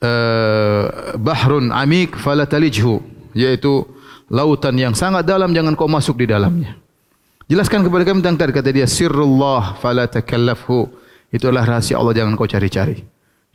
uh, 0.03 1.15
bahrun 1.15 1.71
amik 1.71 2.19
fala 2.19 2.43
talijhu, 2.43 2.99
yaitu 3.31 3.87
lautan 4.27 4.75
yang 4.75 4.91
sangat 4.91 5.23
dalam 5.23 5.55
jangan 5.55 5.79
kau 5.79 5.87
masuk 5.87 6.19
di 6.19 6.27
dalamnya. 6.27 6.75
Jelaskan 7.47 7.87
kepada 7.87 8.03
kami 8.03 8.19
tentang 8.19 8.35
takdir. 8.35 8.55
Kata 8.59 8.69
dia, 8.75 8.83
sirrullah 8.83 9.79
fala 9.79 10.11
takallafhu. 10.11 10.91
Itu 11.31 11.47
adalah 11.47 11.79
rahasia 11.79 11.95
Allah 11.95 12.19
jangan 12.19 12.35
kau 12.35 12.43
cari-cari. 12.43 12.99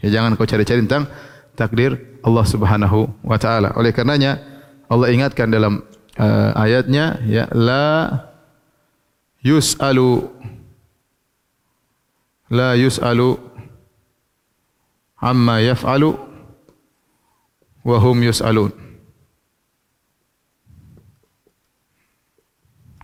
Ya 0.01 0.09
jangan 0.17 0.33
kau 0.41 0.49
cari-cari 0.49 0.81
tentang 0.81 1.13
takdir 1.53 2.01
Allah 2.25 2.45
Subhanahu 2.49 3.13
wa 3.21 3.37
taala. 3.37 3.77
Oleh 3.77 3.93
karenanya 3.93 4.41
Allah 4.89 5.13
ingatkan 5.13 5.53
dalam 5.53 5.85
uh, 6.17 6.51
ayatnya 6.57 7.21
ya 7.29 7.45
la 7.53 8.25
yus'alu 9.45 10.33
la 12.51 12.79
yus'alu 12.79 13.39
amma 15.19 15.59
yaf'alu 15.63 16.15
wa 17.87 17.97
hum 17.99 18.17
yus'alun. 18.23 18.73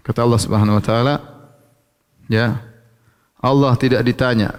Kata 0.02 0.26
Allah 0.26 0.40
Subhanahu 0.42 0.78
wa 0.78 0.84
taala, 0.84 1.14
ya. 2.26 2.58
Allah 3.42 3.74
tidak 3.74 4.06
ditanya 4.06 4.54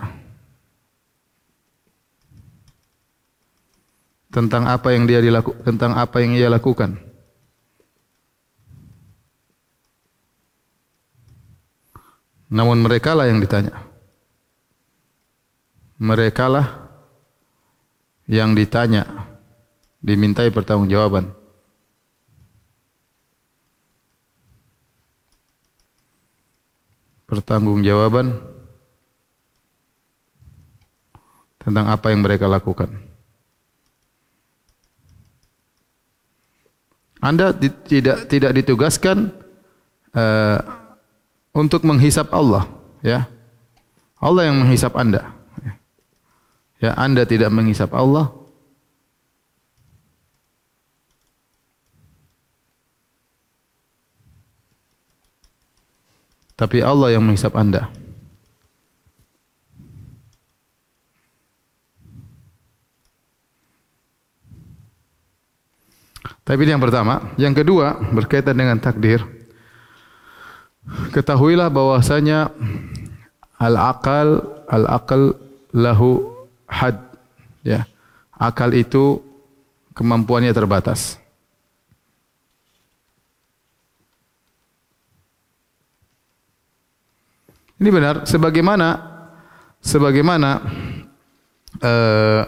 tentang 4.28 4.68
apa 4.68 4.92
yang 4.92 5.08
dia 5.08 5.24
dilakukan 5.24 5.64
tentang 5.64 5.96
apa 5.96 6.20
yang 6.20 6.36
ia 6.36 6.52
lakukan. 6.52 7.00
Namun 12.52 12.84
mereka 12.84 13.16
lah 13.16 13.32
yang 13.32 13.40
ditanya 13.40 13.93
mereka 16.04 16.52
lah 16.52 16.68
yang 18.28 18.52
ditanya, 18.52 19.08
dimintai 20.04 20.52
pertanggungjawaban. 20.52 21.32
Pertanggungjawaban 27.24 28.36
tentang 31.64 31.88
apa 31.88 32.12
yang 32.12 32.20
mereka 32.20 32.52
lakukan. 32.52 32.92
Anda 37.24 37.56
tidak 37.56 38.28
tidak 38.28 38.52
ditugaskan 38.52 39.32
uh, 40.12 40.60
untuk 41.56 41.88
menghisap 41.88 42.28
Allah, 42.36 42.68
ya. 43.00 43.32
Allah 44.20 44.52
yang 44.52 44.60
menghisap 44.60 44.92
Anda 45.00 45.43
ya 46.84 46.92
anda 47.00 47.24
tidak 47.24 47.48
menghisap 47.48 47.96
Allah. 47.96 48.28
Tapi 56.60 56.84
Allah 56.84 57.16
yang 57.16 57.24
menghisap 57.24 57.56
anda. 57.56 57.88
Tapi 66.44 66.68
yang 66.68 66.84
pertama, 66.84 67.32
yang 67.40 67.56
kedua 67.56 67.96
berkaitan 68.12 68.60
dengan 68.60 68.76
takdir. 68.76 69.24
Ketahuilah 71.16 71.72
bahwasanya 71.72 72.52
al-aqal 73.56 74.44
al-aqal 74.68 75.40
lahu 75.72 76.33
had 76.74 76.98
ya 77.62 77.86
akal 78.34 78.74
itu 78.74 79.22
kemampuannya 79.94 80.50
terbatas. 80.50 81.22
Ini 87.78 87.90
benar 87.94 88.24
sebagaimana 88.26 88.88
sebagaimana 89.84 90.50
uh, 91.84 92.44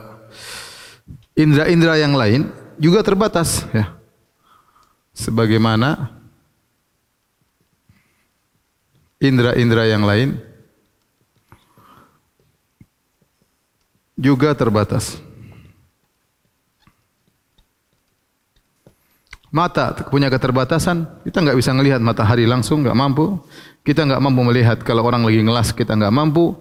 indra-indra 1.35 1.99
yang 1.99 2.15
lain 2.15 2.49
juga 2.79 3.03
terbatas 3.05 3.67
ya. 3.75 3.93
Sebagaimana 5.15 6.11
indra-indra 9.19 9.87
yang 9.87 10.03
lain 10.03 10.54
juga 14.15 14.55
terbatas. 14.55 15.19
Mata 19.55 19.95
punya 20.11 20.27
keterbatasan, 20.27 21.07
kita 21.23 21.39
nggak 21.39 21.55
bisa 21.55 21.71
melihat 21.71 22.03
matahari 22.03 22.43
langsung, 22.43 22.83
nggak 22.83 22.97
mampu. 22.97 23.39
Kita 23.87 24.03
nggak 24.03 24.19
mampu 24.19 24.41
melihat 24.43 24.83
kalau 24.83 25.07
orang 25.07 25.23
lagi 25.23 25.39
ngelas, 25.39 25.71
kita 25.71 25.95
nggak 25.95 26.11
mampu. 26.11 26.51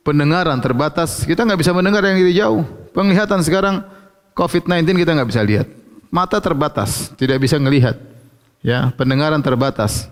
Pendengaran 0.00 0.56
terbatas, 0.64 1.28
kita 1.28 1.44
nggak 1.44 1.60
bisa 1.60 1.76
mendengar 1.76 2.00
yang 2.08 2.16
dari 2.16 2.32
jauh. 2.32 2.64
Penglihatan 2.96 3.44
sekarang 3.44 3.84
COVID-19 4.32 5.04
kita 5.04 5.12
nggak 5.12 5.28
bisa 5.28 5.44
lihat. 5.44 5.68
Mata 6.08 6.40
terbatas, 6.40 7.12
tidak 7.20 7.36
bisa 7.36 7.60
melihat. 7.60 8.00
Ya, 8.64 8.88
pendengaran 8.96 9.44
terbatas. 9.44 10.08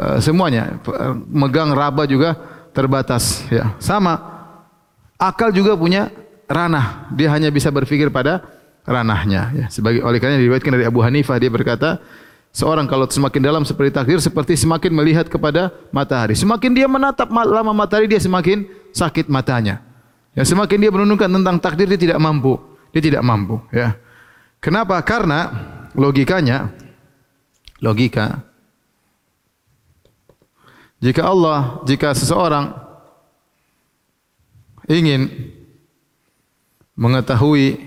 E, 0.00 0.24
semuanya, 0.24 0.80
eh, 0.80 1.14
megang 1.28 1.72
raba 1.76 2.08
juga 2.08 2.36
terbatas. 2.72 3.44
Ya, 3.52 3.76
sama. 3.76 4.16
Sama 4.16 4.29
akal 5.20 5.52
juga 5.52 5.76
punya 5.76 6.08
ranah. 6.48 7.12
Dia 7.12 7.28
hanya 7.36 7.52
bisa 7.52 7.68
berpikir 7.68 8.08
pada 8.08 8.40
ranahnya 8.88 9.52
ya. 9.52 9.66
Sebagai 9.68 10.00
oleh 10.00 10.16
karena 10.16 10.40
diriwayatkan 10.40 10.72
dari 10.72 10.88
Abu 10.88 11.04
Hanifah 11.04 11.36
dia 11.36 11.52
berkata, 11.52 12.00
seorang 12.50 12.88
kalau 12.88 13.04
semakin 13.04 13.40
dalam 13.44 13.62
seperti 13.68 13.92
takdir 13.92 14.18
seperti 14.18 14.56
semakin 14.56 14.90
melihat 14.96 15.28
kepada 15.28 15.70
matahari. 15.92 16.32
Semakin 16.32 16.72
dia 16.72 16.88
menatap 16.88 17.28
lama 17.28 17.76
matahari 17.76 18.08
dia 18.08 18.18
semakin 18.18 18.64
sakit 18.96 19.28
matanya. 19.28 19.84
Ya, 20.32 20.46
semakin 20.46 20.80
dia 20.80 20.90
menunjukkan 20.90 21.28
tentang 21.28 21.56
takdir 21.60 21.86
dia 21.86 22.00
tidak 22.00 22.18
mampu. 22.18 22.56
Dia 22.90 23.02
tidak 23.04 23.22
mampu 23.22 23.60
ya. 23.70 23.94
Kenapa? 24.58 24.98
Karena 25.04 25.46
logikanya 25.94 26.74
logika 27.78 28.50
jika 31.00 31.24
Allah, 31.24 31.80
jika 31.88 32.12
seseorang 32.12 32.76
ingin 34.90 35.30
mengetahui 36.98 37.78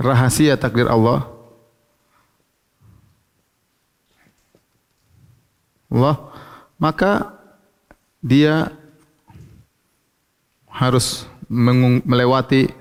rahasia 0.00 0.56
takdir 0.56 0.88
Allah 0.88 1.28
Allah 5.92 6.16
maka 6.80 7.36
dia 8.18 8.72
harus 10.66 11.28
melewati 12.02 12.72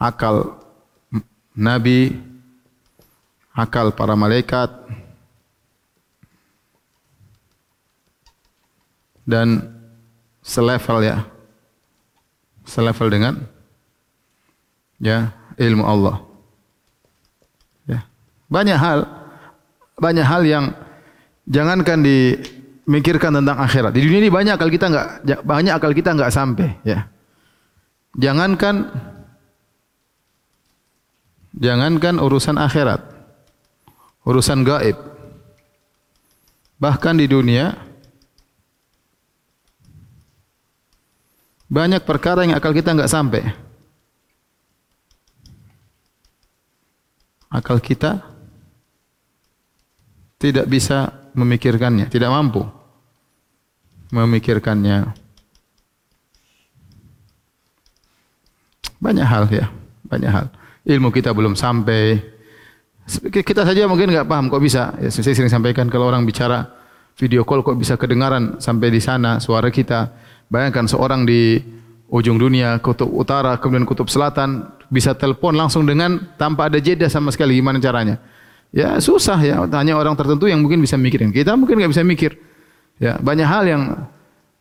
akal 0.00 0.56
nabi 1.52 2.16
akal 3.52 3.92
para 3.92 4.16
malaikat 4.16 4.72
dan 9.24 9.72
selevel 10.44 11.00
ya 11.00 11.24
selevel 12.64 13.08
dengan 13.12 13.34
ya 15.00 15.32
ilmu 15.60 15.84
Allah. 15.84 16.16
Ya. 17.88 18.00
Banyak 18.48 18.78
hal 18.78 18.98
banyak 20.00 20.26
hal 20.26 20.42
yang 20.44 20.64
jangankan 21.46 22.02
dimikirkan 22.02 23.40
tentang 23.40 23.58
akhirat. 23.60 23.92
Di 23.94 24.00
dunia 24.02 24.20
ini 24.24 24.30
banyak 24.32 24.54
akal 24.56 24.72
kita 24.72 24.86
enggak 24.88 25.08
banyak 25.44 25.72
akal 25.72 25.92
kita 25.92 26.10
enggak 26.16 26.32
sampai 26.32 26.72
ya. 26.82 27.08
Jangankan 28.16 28.88
jangankan 31.56 32.16
urusan 32.18 32.56
akhirat. 32.56 33.00
Urusan 34.24 34.64
gaib. 34.64 34.96
Bahkan 36.80 37.14
di 37.20 37.28
dunia 37.28 37.76
banyak 41.74 42.06
perkara 42.06 42.46
yang 42.46 42.54
akal 42.54 42.70
kita 42.70 42.94
enggak 42.94 43.10
sampai. 43.10 43.64
akal 47.54 47.78
kita 47.78 48.18
tidak 50.42 50.66
bisa 50.66 51.30
memikirkannya, 51.38 52.10
tidak 52.10 52.34
mampu 52.34 52.66
memikirkannya. 54.10 55.14
Banyak 58.98 59.26
hal 59.26 59.44
ya, 59.54 59.70
banyak 60.06 60.30
hal. 60.30 60.46
Ilmu 60.84 61.14
kita 61.14 61.30
belum 61.30 61.54
sampai. 61.54 62.18
Kita 63.30 63.62
saja 63.62 63.86
mungkin 63.86 64.10
enggak 64.10 64.26
paham 64.26 64.50
kok 64.50 64.60
bisa. 64.60 64.96
Ya, 64.98 65.08
saya 65.12 65.32
sering 65.32 65.52
sampaikan 65.52 65.86
kalau 65.88 66.10
orang 66.10 66.26
bicara 66.26 66.66
video 67.14 67.46
call 67.46 67.62
kok 67.62 67.78
bisa 67.78 67.94
kedengaran 67.94 68.58
sampai 68.58 68.88
di 68.90 69.00
sana 69.00 69.38
suara 69.38 69.70
kita. 69.70 70.10
Bayangkan 70.48 70.86
seorang 70.86 71.24
di 71.24 71.60
ujung 72.08 72.38
dunia, 72.38 72.78
kutub 72.78 73.10
utara, 73.10 73.56
kemudian 73.58 73.88
kutub 73.88 74.06
selatan, 74.06 74.70
bisa 74.92 75.16
telepon 75.16 75.56
langsung 75.56 75.82
dengan 75.82 76.20
tanpa 76.38 76.70
ada 76.70 76.78
jeda 76.78 77.08
sama 77.10 77.34
sekali. 77.34 77.58
Gimana 77.58 77.82
caranya? 77.82 78.20
Ya 78.70 78.98
susah 78.98 79.38
ya. 79.42 79.62
Hanya 79.70 79.94
orang 79.94 80.14
tertentu 80.14 80.46
yang 80.46 80.62
mungkin 80.62 80.82
bisa 80.82 80.94
mikirin. 80.98 81.30
Kita 81.30 81.54
mungkin 81.58 81.78
nggak 81.78 81.92
bisa 81.94 82.02
mikir. 82.06 82.36
Ya 83.02 83.18
banyak 83.18 83.46
hal 83.46 83.64
yang 83.66 83.82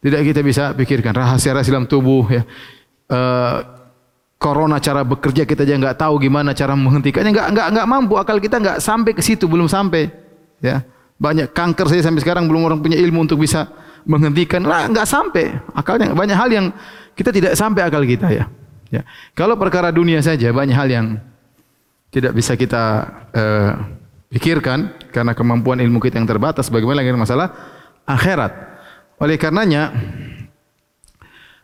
tidak 0.02 0.22
kita 0.34 0.42
bisa 0.42 0.64
pikirkan. 0.74 1.14
Rahasia-rahasia 1.14 1.74
dalam 1.74 1.90
tubuh. 1.90 2.26
Ya. 2.30 2.44
Uh, 3.10 3.58
corona 4.42 4.82
cara 4.82 5.06
bekerja 5.06 5.48
kita 5.48 5.64
aja 5.64 5.76
nggak 5.78 5.98
tahu 5.98 6.22
gimana 6.22 6.54
cara 6.54 6.74
menghentikannya. 6.74 7.32
Nggak 7.34 7.48
nggak 7.54 7.68
nggak 7.74 7.88
mampu. 7.90 8.14
Akal 8.18 8.38
kita 8.42 8.58
nggak 8.62 8.78
sampai 8.82 9.12
ke 9.14 9.22
situ. 9.22 9.46
Belum 9.50 9.66
sampai. 9.66 10.10
Ya 10.64 10.86
banyak 11.24 11.56
kanker 11.56 11.88
saya 11.88 12.02
sampai 12.04 12.20
sekarang 12.20 12.50
belum 12.52 12.68
orang 12.68 12.80
punya 12.84 12.98
ilmu 12.98 13.24
untuk 13.24 13.40
bisa 13.40 13.70
menghentikan. 14.06 14.64
Lah 14.64 14.88
nggak 14.88 15.08
sampai. 15.08 15.54
Akalnya 15.74 16.14
banyak 16.14 16.38
hal 16.38 16.50
yang 16.52 16.66
kita 17.14 17.30
tidak 17.30 17.54
sampai 17.58 17.86
akal 17.86 18.04
kita 18.04 18.30
ya. 18.30 18.46
Ya. 18.94 19.02
Kalau 19.34 19.58
perkara 19.58 19.90
dunia 19.90 20.22
saja 20.22 20.54
banyak 20.54 20.78
hal 20.78 20.90
yang 20.90 21.06
tidak 22.14 22.38
bisa 22.38 22.54
kita 22.54 23.10
uh, 23.34 23.72
pikirkan 24.30 24.94
karena 25.10 25.34
kemampuan 25.34 25.82
ilmu 25.82 25.98
kita 25.98 26.22
yang 26.22 26.30
terbatas. 26.30 26.70
Bagaimana 26.70 27.02
lagi 27.02 27.14
masalah 27.18 27.50
akhirat? 28.06 28.54
Oleh 29.18 29.38
karenanya 29.42 29.94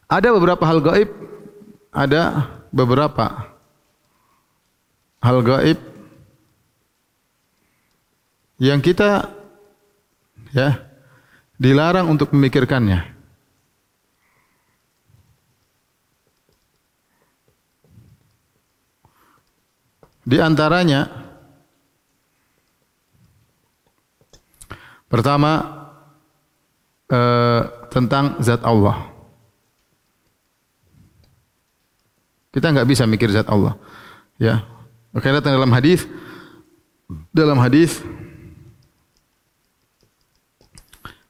ada 0.10 0.34
beberapa 0.34 0.66
hal 0.66 0.82
gaib, 0.82 1.10
ada 1.94 2.50
beberapa 2.74 3.54
hal 5.22 5.38
gaib 5.46 5.80
yang 8.58 8.82
kita 8.82 9.30
ya 10.52 10.89
dilarang 11.60 12.08
untuk 12.08 12.32
memikirkannya. 12.32 13.20
Di 20.24 20.38
antaranya 20.40 21.10
pertama 25.10 25.52
eh, 27.12 27.62
tentang 27.90 28.40
zat 28.40 28.62
Allah. 28.64 29.10
Kita 32.54 32.70
enggak 32.70 32.90
bisa 32.90 33.04
mikir 33.10 33.34
zat 33.34 33.50
Allah. 33.50 33.76
Ya. 34.38 34.64
Oke, 35.12 35.26
dalam 35.34 35.74
hadis 35.74 36.06
dalam 37.34 37.58
hadis 37.58 38.06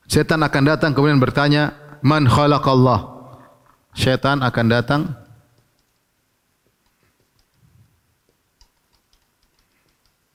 setan 0.10 0.42
akan 0.42 0.64
datang 0.66 0.92
kemudian 0.98 1.22
bertanya, 1.22 1.78
"Man 2.02 2.26
khalaqallah?" 2.26 3.20
Setan 3.94 4.46
akan 4.46 4.66
datang 4.70 5.02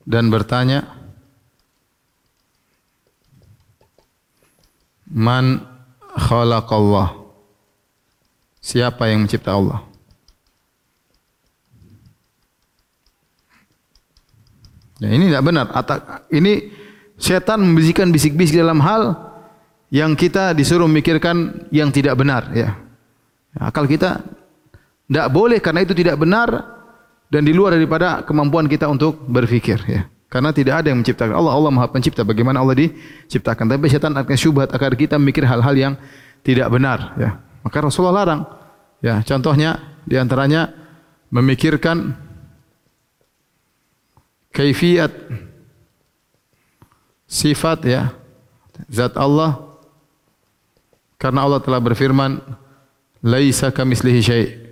dan 0.05 0.29
bertanya 0.29 0.85
Man 5.09 5.65
khalaqallah 6.13 7.15
Siapa 8.61 9.09
yang 9.09 9.25
mencipta 9.25 9.57
Allah 9.57 9.81
Ya, 14.95 15.11
ini 15.11 15.27
tidak 15.27 15.43
benar. 15.43 15.67
Ini 16.31 16.71
setan 17.19 17.59
membisikkan 17.59 18.15
bisik-bisik 18.15 18.63
dalam 18.63 18.79
hal 18.79 19.34
yang 19.93 20.17
kita 20.17 20.53
disuruh 20.57 20.89
memikirkan 20.89 21.67
yang 21.69 21.93
tidak 21.93 22.17
benar. 22.17 22.49
Ya. 22.53 22.77
Akal 23.55 23.85
kita 23.85 24.21
tidak 25.05 25.27
boleh 25.29 25.61
karena 25.61 25.85
itu 25.85 25.93
tidak 25.93 26.17
benar 26.17 26.49
dan 27.29 27.41
di 27.45 27.53
luar 27.53 27.77
daripada 27.77 28.25
kemampuan 28.25 28.65
kita 28.65 28.89
untuk 28.89 29.21
berfikir 29.29 29.79
ya. 29.85 30.09
Karena 30.25 30.51
tidak 30.51 30.83
ada 30.83 30.91
yang 30.91 30.99
menciptakan 30.99 31.31
Allah, 31.31 31.53
Allah 31.55 31.71
Maha 31.71 31.87
Pencipta. 31.87 32.25
Bagaimana 32.27 32.59
Allah 32.59 32.75
diciptakan? 32.75 33.71
Tapi 33.71 33.87
syaitan 33.87 34.11
akan 34.11 34.35
syubhat 34.35 34.73
agar 34.73 34.91
kita 34.97 35.15
mikir 35.15 35.47
hal-hal 35.47 35.71
yang 35.77 35.93
tidak 36.43 36.67
benar 36.67 37.15
ya. 37.15 37.39
Maka 37.63 37.77
Rasulullah 37.81 38.25
larang. 38.25 38.41
Ya, 38.99 39.21
contohnya 39.23 39.79
di 40.03 40.17
antaranya 40.17 40.73
memikirkan 41.29 42.17
kaifiat 44.55 45.11
sifat 47.27 47.79
ya 47.83 48.15
zat 48.87 49.19
Allah 49.19 49.74
karena 51.15 51.43
Allah 51.43 51.59
telah 51.63 51.79
berfirman 51.79 52.39
laisa 53.23 53.71
kamitslihi 53.71 54.21
syai' 54.21 54.65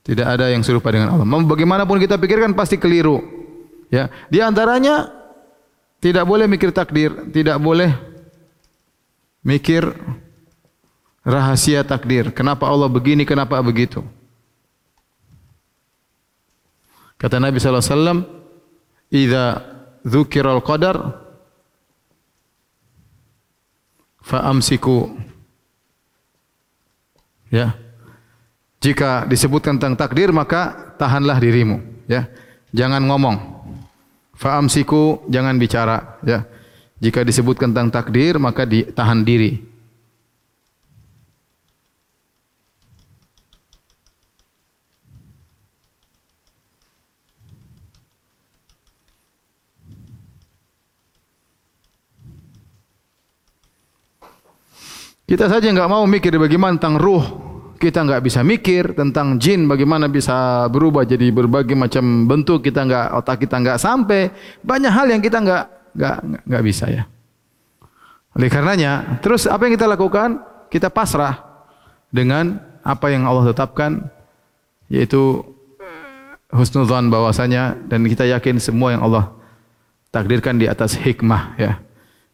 Tidak 0.00 0.26
ada 0.26 0.50
yang 0.50 0.66
serupa 0.66 0.90
dengan 0.90 1.14
Allah. 1.14 1.22
Bagaimanapun 1.22 2.02
kita 2.02 2.18
pikirkan 2.18 2.50
pasti 2.56 2.80
keliru. 2.80 3.22
Ya, 3.94 4.10
di 4.26 4.42
antaranya 4.42 5.06
tidak 6.02 6.26
boleh 6.26 6.50
mikir 6.50 6.74
takdir, 6.74 7.14
tidak 7.30 7.62
boleh 7.62 7.94
mikir 9.46 9.86
rahasia 11.22 11.86
takdir. 11.86 12.34
Kenapa 12.34 12.66
Allah 12.66 12.90
begini, 12.90 13.22
kenapa 13.22 13.54
begitu? 13.62 14.02
Kata 17.14 17.36
Nabi 17.36 17.60
sallallahu 17.62 17.84
alaihi 17.84 17.94
wasallam, 17.94 18.18
"Idza 19.14 19.44
dzukiral 20.02 20.58
qadar 20.64 20.96
fa 24.30 24.46
amsiku." 24.46 25.10
Ya. 27.50 27.74
Jika 28.78 29.26
disebutkan 29.26 29.76
tentang 29.76 29.98
takdir 29.98 30.30
maka 30.30 30.94
tahanlah 30.94 31.36
dirimu, 31.42 31.82
ya. 32.06 32.30
Jangan 32.70 33.02
ngomong. 33.02 33.36
Fa 34.38 34.56
amsiku, 34.56 35.20
jangan 35.28 35.58
bicara, 35.58 36.16
ya. 36.22 36.46
Jika 37.02 37.26
disebutkan 37.26 37.74
tentang 37.74 37.90
takdir 37.90 38.38
maka 38.38 38.62
ditahan 38.64 39.26
diri. 39.26 39.69
Kita 55.30 55.46
saja 55.46 55.70
enggak 55.70 55.86
mau 55.86 56.02
mikir 56.10 56.34
bagaimana 56.42 56.74
tentang 56.74 56.98
ruh. 56.98 57.22
Kita 57.78 58.02
enggak 58.02 58.26
bisa 58.26 58.42
mikir 58.42 58.98
tentang 58.98 59.38
jin 59.38 59.70
bagaimana 59.70 60.10
bisa 60.10 60.66
berubah 60.66 61.06
jadi 61.06 61.30
berbagai 61.30 61.78
macam 61.78 62.26
bentuk. 62.26 62.66
Kita 62.66 62.82
enggak 62.82 63.14
otak 63.14 63.46
kita 63.46 63.62
enggak 63.62 63.78
sampai. 63.78 64.34
Banyak 64.66 64.90
hal 64.90 65.06
yang 65.06 65.22
kita 65.22 65.38
enggak 65.38 65.70
enggak 65.94 66.16
enggak 66.50 66.62
bisa 66.66 66.90
ya. 66.90 67.06
Oleh 68.34 68.50
karenanya, 68.50 69.22
terus 69.22 69.46
apa 69.46 69.70
yang 69.70 69.78
kita 69.78 69.86
lakukan? 69.86 70.42
Kita 70.66 70.90
pasrah 70.90 71.38
dengan 72.10 72.58
apa 72.82 73.06
yang 73.14 73.22
Allah 73.22 73.54
tetapkan 73.54 74.10
yaitu 74.90 75.46
husnudzan 76.50 77.06
bahwasanya 77.06 77.78
dan 77.86 78.02
kita 78.02 78.26
yakin 78.26 78.58
semua 78.58 78.98
yang 78.98 79.06
Allah 79.06 79.30
takdirkan 80.10 80.58
di 80.58 80.66
atas 80.66 80.98
hikmah 80.98 81.54
ya. 81.54 81.78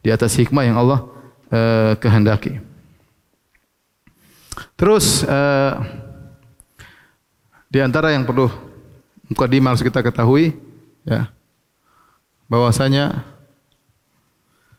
Di 0.00 0.08
atas 0.08 0.32
hikmah 0.40 0.64
yang 0.64 0.80
Allah 0.80 1.04
uh, 1.52 1.92
kehendaki. 2.00 2.65
Terus 4.76 5.24
uh, 5.24 5.80
di 7.70 7.78
antara 7.82 8.12
yang 8.12 8.24
perlu 8.24 8.48
mukadimah 9.28 9.74
harus 9.74 9.84
kita 9.84 10.00
ketahui 10.00 10.54
ya 11.02 11.28
bahwasanya 12.46 13.26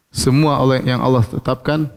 semua 0.07 0.57
oleh 0.63 0.81
yang 0.87 1.03
Allah 1.03 1.21
tetapkan 1.27 1.91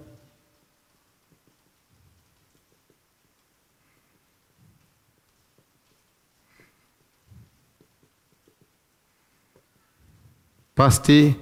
pasti 10.74 11.36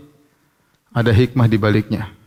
ada 0.90 1.14
hikmah 1.14 1.46
di 1.46 1.54
baliknya. 1.54 2.17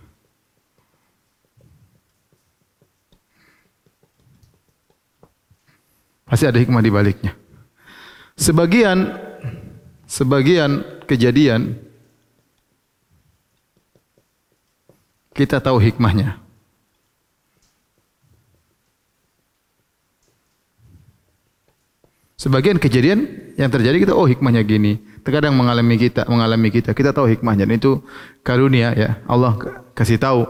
Pasti 6.31 6.47
ada 6.47 6.63
hikmah 6.63 6.79
di 6.79 6.87
baliknya. 6.87 7.35
Sebagian 8.39 9.19
sebagian 10.07 10.79
kejadian 11.03 11.75
kita 15.35 15.59
tahu 15.59 15.83
hikmahnya. 15.83 16.39
Sebagian 22.39 22.79
kejadian 22.79 23.27
yang 23.59 23.67
terjadi 23.67 24.07
kita 24.07 24.13
oh 24.15 24.23
hikmahnya 24.23 24.63
gini. 24.63 25.03
Terkadang 25.27 25.53
mengalami 25.53 25.99
kita, 25.99 26.25
mengalami 26.31 26.71
kita, 26.71 26.95
kita 26.95 27.11
tahu 27.11 27.27
hikmahnya. 27.27 27.67
Dan 27.67 27.75
itu 27.75 27.99
karunia 28.39 28.95
ya. 28.95 29.19
Allah 29.27 29.59
kasih 29.93 30.15
tahu. 30.15 30.47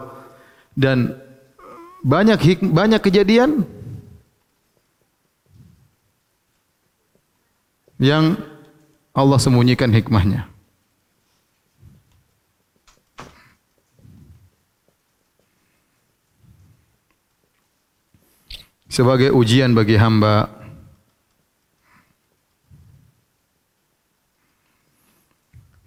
Dan 0.78 1.18
banyak 2.06 2.38
hik 2.38 2.60
banyak 2.70 3.02
kejadian 3.02 3.66
yang 8.02 8.34
Allah 9.14 9.38
sembunyikan 9.38 9.94
hikmahnya. 9.94 10.50
Sebagai 18.92 19.32
ujian 19.32 19.72
bagi 19.72 19.96
hamba 19.96 20.52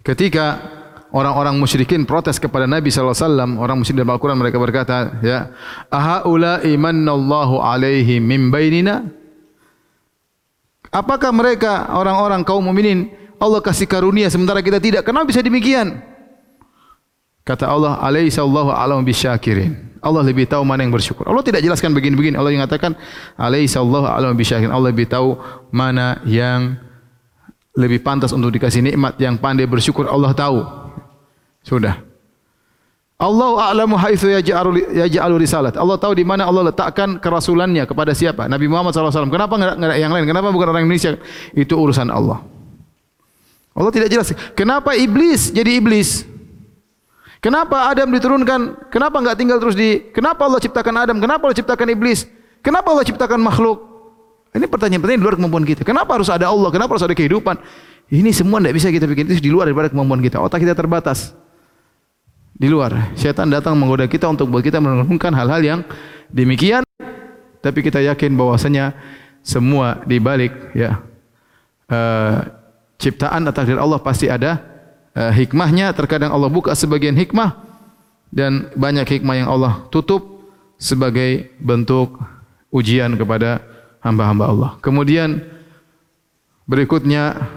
Ketika 0.05 0.61
orang-orang 1.09 1.57
musyrikin 1.57 2.05
protes 2.05 2.37
kepada 2.37 2.69
Nabi 2.69 2.93
sallallahu 2.93 3.17
alaihi 3.17 3.25
wasallam, 3.25 3.51
orang 3.57 3.77
musyrik 3.81 3.97
dalam 4.05 4.13
Al-Qur'an 4.13 4.37
mereka 4.37 4.61
berkata, 4.61 5.17
ya, 5.25 5.49
"Ahaula 5.89 6.61
imanallahu 6.61 7.57
alaihi 7.57 8.21
min 8.21 8.53
bainina?" 8.53 9.24
Apakah 10.95 11.35
mereka 11.35 11.91
orang-orang 11.91 12.39
kaum 12.47 12.63
mukminin 12.63 13.11
Allah 13.35 13.59
kasih 13.59 13.83
karunia 13.83 14.31
sementara 14.31 14.63
kita 14.63 14.79
tidak? 14.79 15.03
Kenapa 15.03 15.27
bisa 15.27 15.43
demikian? 15.43 15.99
Kata 17.43 17.67
Allah, 17.67 17.99
"Alaihissallahu 17.99 18.71
a'lamu 18.71 19.03
bisyakirin." 19.03 19.99
Allah 19.99 20.23
lebih 20.23 20.47
tahu 20.47 20.63
mana 20.63 20.87
yang 20.87 20.95
bersyukur. 20.95 21.27
Allah 21.27 21.43
tidak 21.43 21.59
jelaskan 21.59 21.91
begini-begini. 21.91 22.39
Allah 22.39 22.55
yang 22.55 22.63
mengatakan, 22.63 22.95
"Alaihissallahu 23.35 24.07
a'lamu 24.07 24.39
bisyakirin." 24.39 24.71
Allah 24.71 24.95
lebih 24.95 25.11
tahu 25.11 25.35
mana 25.67 26.23
yang 26.23 26.79
lebih 27.75 27.99
pantas 27.99 28.31
untuk 28.31 28.55
dikasih 28.55 28.79
nikmat 28.79 29.19
yang 29.19 29.35
pandai 29.35 29.67
bersyukur 29.67 30.07
Allah 30.07 30.31
tahu. 30.31 30.63
Sudah. 31.59 31.99
Allah 33.15 33.71
a'lamu 33.71 33.95
haitsu 33.95 34.27
yaj'alu 34.27 34.91
yaj'alu 34.91 35.35
risalat. 35.39 35.79
Allah 35.79 35.95
tahu 35.95 36.19
di 36.19 36.27
mana 36.27 36.43
Allah 36.43 36.67
letakkan 36.67 37.15
kerasulannya 37.15 37.87
kepada 37.87 38.11
siapa? 38.11 38.43
Nabi 38.51 38.67
Muhammad 38.67 38.91
SAW. 38.91 39.31
Kenapa 39.31 39.55
enggak 39.55 39.95
yang 39.95 40.11
lain? 40.11 40.27
Kenapa 40.27 40.51
bukan 40.51 40.75
orang 40.75 40.83
Indonesia? 40.83 41.15
Itu 41.55 41.79
urusan 41.79 42.11
Allah. 42.11 42.43
Allah 43.71 43.91
tidak 43.95 44.11
jelas. 44.11 44.35
Kenapa 44.51 44.99
iblis 44.99 45.47
jadi 45.55 45.79
iblis? 45.79 46.27
Kenapa 47.39 47.87
Adam 47.87 48.11
diturunkan? 48.11 48.91
Kenapa 48.91 49.15
enggak 49.23 49.39
tinggal 49.39 49.63
terus 49.63 49.79
di 49.79 50.11
Kenapa 50.11 50.43
Allah 50.43 50.59
ciptakan 50.59 50.93
Adam? 51.07 51.15
Kenapa 51.23 51.47
Allah 51.47 51.55
ciptakan 51.55 51.87
iblis? 51.95 52.27
Kenapa 52.59 52.91
Allah 52.91 53.07
ciptakan 53.07 53.39
makhluk? 53.39 53.79
Ini 54.51 54.67
pertanyaan-pertanyaan 54.67 55.23
di 55.23 55.27
luar 55.27 55.35
kemampuan 55.39 55.63
kita. 55.63 55.87
Kenapa 55.87 56.19
harus 56.19 56.27
ada 56.27 56.51
Allah? 56.51 56.67
Kenapa 56.67 56.99
harus 56.99 57.03
ada 57.07 57.15
kehidupan? 57.15 57.59
Ini 58.11 58.35
semua 58.35 58.59
tidak 58.59 58.75
bisa 58.75 58.87
kita 58.91 59.07
bikin 59.07 59.31
itu 59.31 59.39
di 59.39 59.51
luar 59.51 59.71
daripada 59.71 59.87
kemampuan 59.87 60.19
kita. 60.19 60.43
Otak 60.43 60.63
kita 60.67 60.75
terbatas 60.75 61.31
di 62.55 62.71
luar. 62.71 63.11
Syaitan 63.19 63.51
datang 63.51 63.75
menggoda 63.75 64.07
kita 64.07 64.31
untuk 64.31 64.47
buat 64.47 64.63
kita 64.63 64.79
merenungkan 64.79 65.35
hal-hal 65.35 65.61
yang 65.61 65.79
demikian. 66.31 66.87
Tapi 67.59 67.79
kita 67.83 67.99
yakin 67.99 68.31
bahwasanya 68.39 68.95
semua 69.43 70.01
di 70.07 70.17
balik 70.17 70.73
ya 70.73 71.03
uh, 71.91 72.35
ciptaan 72.97 73.45
atau 73.45 73.53
takdir 73.61 73.77
Allah 73.77 73.99
pasti 73.99 74.31
ada 74.31 74.63
uh, 75.13 75.31
hikmahnya. 75.35 75.91
Terkadang 75.91 76.31
Allah 76.31 76.47
buka 76.47 76.71
sebagian 76.71 77.17
hikmah 77.19 77.59
dan 78.31 78.71
banyak 78.73 79.19
hikmah 79.19 79.35
yang 79.35 79.49
Allah 79.51 79.83
tutup 79.91 80.47
sebagai 80.79 81.51
bentuk 81.59 82.15
ujian 82.71 83.19
kepada 83.19 83.59
hamba-hamba 83.99 84.45
Allah. 84.47 84.71
Kemudian 84.79 85.41
berikutnya 86.69 87.49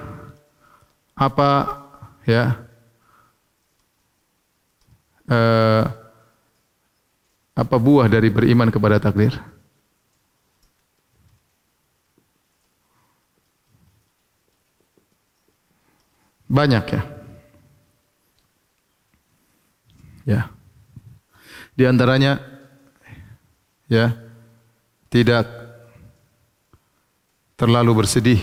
apa 1.19 1.83
ya 2.25 2.68
uh, 5.29 5.83
apa 7.59 7.77
buah 7.77 8.07
dari 8.09 8.33
beriman 8.33 8.73
kepada 8.73 8.99
takdir? 9.03 9.37
Banyak 16.49 16.85
ya. 16.89 17.03
Ya. 20.25 20.41
Di 21.77 21.85
antaranya 21.85 22.41
ya 23.89 24.17
tidak 25.13 25.45
terlalu 27.59 28.05
bersedih. 28.05 28.41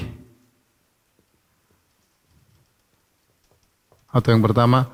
Atau 4.12 4.32
yang 4.32 4.44
pertama, 4.44 4.88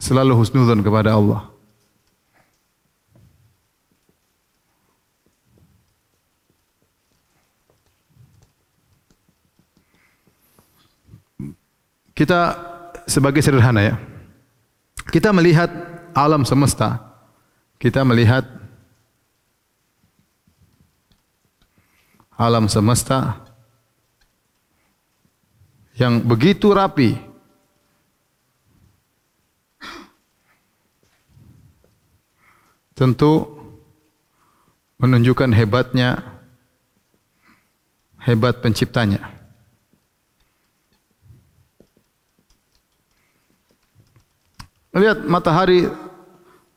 selalu 0.00 0.32
husnudzon 0.34 0.80
kepada 0.80 1.14
Allah. 1.14 1.46
Kita 12.16 12.40
sebagai 13.08 13.40
sederhana 13.40 13.80
ya. 13.80 13.96
Kita 15.08 15.32
melihat 15.32 15.72
alam 16.12 16.44
semesta. 16.44 17.00
Kita 17.80 18.04
melihat 18.04 18.44
alam 22.36 22.68
semesta 22.68 23.40
yang 25.96 26.24
begitu 26.24 26.72
rapi, 26.72 27.29
Tentu 33.00 33.48
menunjukkan 35.00 35.56
hebatnya 35.56 36.20
hebat 38.20 38.60
penciptanya. 38.60 39.24
Lihat 44.92 45.24
matahari 45.24 45.88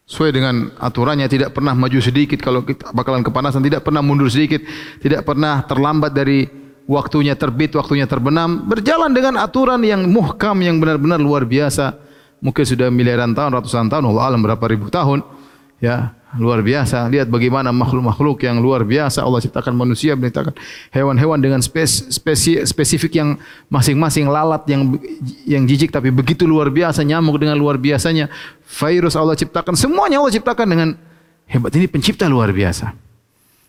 sesuai 0.08 0.32
dengan 0.32 0.72
aturannya 0.80 1.28
tidak 1.28 1.52
pernah 1.52 1.76
maju 1.76 2.00
sedikit. 2.00 2.40
Kalau 2.40 2.64
kita 2.64 2.96
bakalan 2.96 3.20
kepanasan 3.20 3.60
tidak 3.60 3.84
pernah 3.84 4.00
mundur 4.00 4.32
sedikit. 4.32 4.64
Tidak 5.04 5.28
pernah 5.28 5.60
terlambat 5.68 6.16
dari 6.16 6.48
waktunya 6.88 7.36
terbit 7.36 7.76
waktunya 7.76 8.08
terbenam. 8.08 8.64
Berjalan 8.64 9.12
dengan 9.12 9.44
aturan 9.44 9.84
yang 9.84 10.08
muhkam 10.08 10.56
yang 10.64 10.80
benar-benar 10.80 11.20
luar 11.20 11.44
biasa. 11.44 12.00
Mungkin 12.40 12.64
sudah 12.64 12.88
miliaran 12.88 13.36
tahun 13.36 13.60
ratusan 13.60 13.92
tahun 13.92 14.08
Allah 14.08 14.24
alam 14.32 14.40
berapa 14.40 14.64
ribu 14.72 14.88
tahun 14.88 15.33
ya 15.84 16.16
luar 16.40 16.64
biasa. 16.64 17.12
Lihat 17.12 17.28
bagaimana 17.28 17.76
makhluk-makhluk 17.76 18.48
yang 18.48 18.64
luar 18.64 18.88
biasa. 18.88 19.22
Allah 19.22 19.44
ciptakan 19.44 19.76
manusia 19.76 20.16
menciptakan 20.16 20.56
hewan-hewan 20.96 21.38
dengan 21.44 21.60
spes, 21.60 22.08
spesi, 22.10 22.64
spesifik 22.64 23.20
yang 23.20 23.30
masing-masing 23.68 24.32
lalat 24.32 24.64
yang 24.72 24.96
yang 25.44 25.64
jijik 25.68 25.92
tapi 25.92 26.10
begitu 26.10 26.48
luar 26.48 26.72
biasa 26.72 27.04
nyamuk 27.04 27.36
dengan 27.38 27.60
luar 27.60 27.76
biasanya. 27.76 28.32
Virus 28.64 29.20
Allah 29.20 29.36
ciptakan 29.36 29.76
semuanya 29.76 30.24
Allah 30.24 30.32
ciptakan 30.32 30.68
dengan 30.72 30.90
hebat. 31.52 31.76
Ini 31.76 31.92
pencipta 31.92 32.26
luar 32.32 32.50
biasa. 32.56 32.96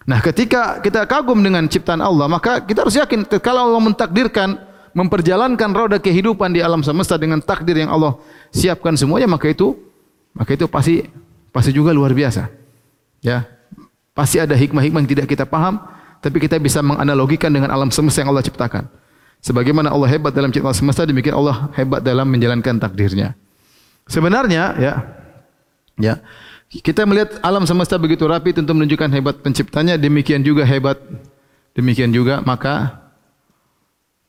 Nah 0.05 0.20
ketika 0.20 0.85
kita 0.85 1.09
kagum 1.09 1.40
dengan 1.40 1.64
ciptaan 1.66 2.00
Allah 2.00 2.29
maka 2.29 2.61
kita 2.61 2.85
harus 2.85 2.96
yakin 2.96 3.24
kalau 3.40 3.72
Allah 3.72 3.83
mentakdirkan 3.83 4.57
memperjalankan 4.94 5.70
roda 5.74 5.98
kehidupan 5.98 6.55
di 6.55 6.61
alam 6.62 6.85
semesta 6.85 7.18
dengan 7.18 7.40
takdir 7.42 7.83
yang 7.83 7.90
Allah 7.90 8.14
siapkan 8.53 8.94
semuanya 8.94 9.27
maka 9.27 9.48
itu 9.50 9.74
maka 10.37 10.55
itu 10.55 10.68
pasti 10.68 11.09
pasti 11.54 11.70
juga 11.70 11.94
luar 11.94 12.10
biasa. 12.10 12.50
Ya. 13.22 13.46
Pasti 14.10 14.42
ada 14.42 14.58
hikmah-hikmah 14.58 15.06
yang 15.06 15.10
tidak 15.10 15.26
kita 15.30 15.46
paham, 15.46 15.78
tapi 16.18 16.42
kita 16.42 16.58
bisa 16.58 16.82
menganalogikan 16.82 17.50
dengan 17.54 17.70
alam 17.70 17.94
semesta 17.94 18.22
yang 18.26 18.34
Allah 18.34 18.42
ciptakan. 18.42 18.90
Sebagaimana 19.38 19.94
Allah 19.94 20.10
hebat 20.10 20.34
dalam 20.34 20.50
ciptaan 20.50 20.74
semesta, 20.74 21.06
demikian 21.06 21.38
Allah 21.38 21.70
hebat 21.78 22.02
dalam 22.02 22.26
menjalankan 22.26 22.78
takdirnya. 22.82 23.38
Sebenarnya, 24.06 24.64
ya, 24.78 24.92
ya, 25.98 26.14
kita 26.70 27.06
melihat 27.06 27.38
alam 27.42 27.66
semesta 27.66 27.98
begitu 27.98 28.24
rapi 28.24 28.54
tentu 28.54 28.74
menunjukkan 28.74 29.10
hebat 29.14 29.36
penciptanya, 29.42 29.98
demikian 29.98 30.40
juga 30.42 30.62
hebat, 30.66 30.96
demikian 31.74 32.14
juga 32.14 32.38
maka 32.40 33.04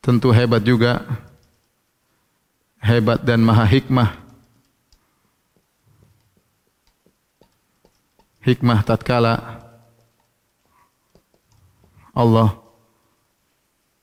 tentu 0.02 0.34
hebat 0.34 0.62
juga 0.62 1.02
hebat 2.82 3.22
dan 3.22 3.42
maha 3.42 3.66
hikmah 3.66 4.25
hikmah 8.46 8.86
tatkala 8.86 9.60
Allah 12.16 12.56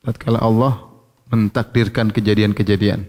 tatkala 0.03 0.43
Allah 0.43 0.93
mentakdirkan 1.33 2.13
kejadian-kejadian. 2.13 3.09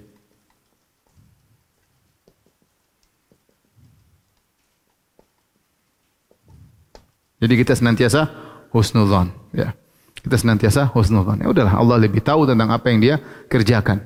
Jadi 7.43 7.53
kita 7.59 7.75
senantiasa 7.75 8.31
husnuzan, 8.71 9.35
ya. 9.51 9.75
Kita 10.15 10.39
senantiasa 10.39 10.87
husnuzan. 10.95 11.43
Ya 11.43 11.51
udahlah, 11.51 11.75
Allah 11.75 11.99
lebih 11.99 12.23
tahu 12.23 12.47
tentang 12.47 12.71
apa 12.71 12.87
yang 12.87 13.03
Dia 13.03 13.15
kerjakan. 13.51 13.99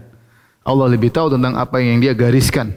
Allah 0.66 0.90
lebih 0.90 1.14
tahu 1.14 1.38
tentang 1.38 1.54
apa 1.54 1.78
yang 1.78 2.02
Dia 2.02 2.18
gariskan. 2.18 2.74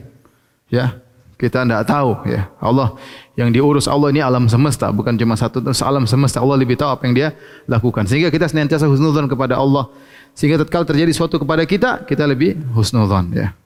Ya, 0.69 1.01
kita 1.41 1.65
tidak 1.65 1.89
tahu 1.89 2.21
ya. 2.29 2.53
Allah 2.61 2.93
yang 3.33 3.49
diurus 3.49 3.89
Allah 3.89 4.13
ini 4.13 4.21
alam 4.21 4.45
semesta 4.45 4.93
bukan 4.93 5.17
cuma 5.17 5.33
satu 5.33 5.57
alam 5.81 6.05
semesta. 6.05 6.37
Allah 6.37 6.53
lebih 6.61 6.77
tahu 6.77 6.93
apa 6.93 7.09
yang 7.09 7.17
dia 7.17 7.29
lakukan. 7.65 8.05
Sehingga 8.05 8.29
kita 8.29 8.45
senantiasa 8.45 8.85
husnudzon 8.85 9.25
kepada 9.25 9.57
Allah. 9.57 9.89
Sehingga 10.37 10.61
tatkala 10.61 10.85
terjadi 10.85 11.09
sesuatu 11.09 11.41
kepada 11.41 11.65
kita 11.65 12.05
kita 12.05 12.29
lebih 12.29 12.61
husnudzon 12.77 13.33
ya. 13.33 13.57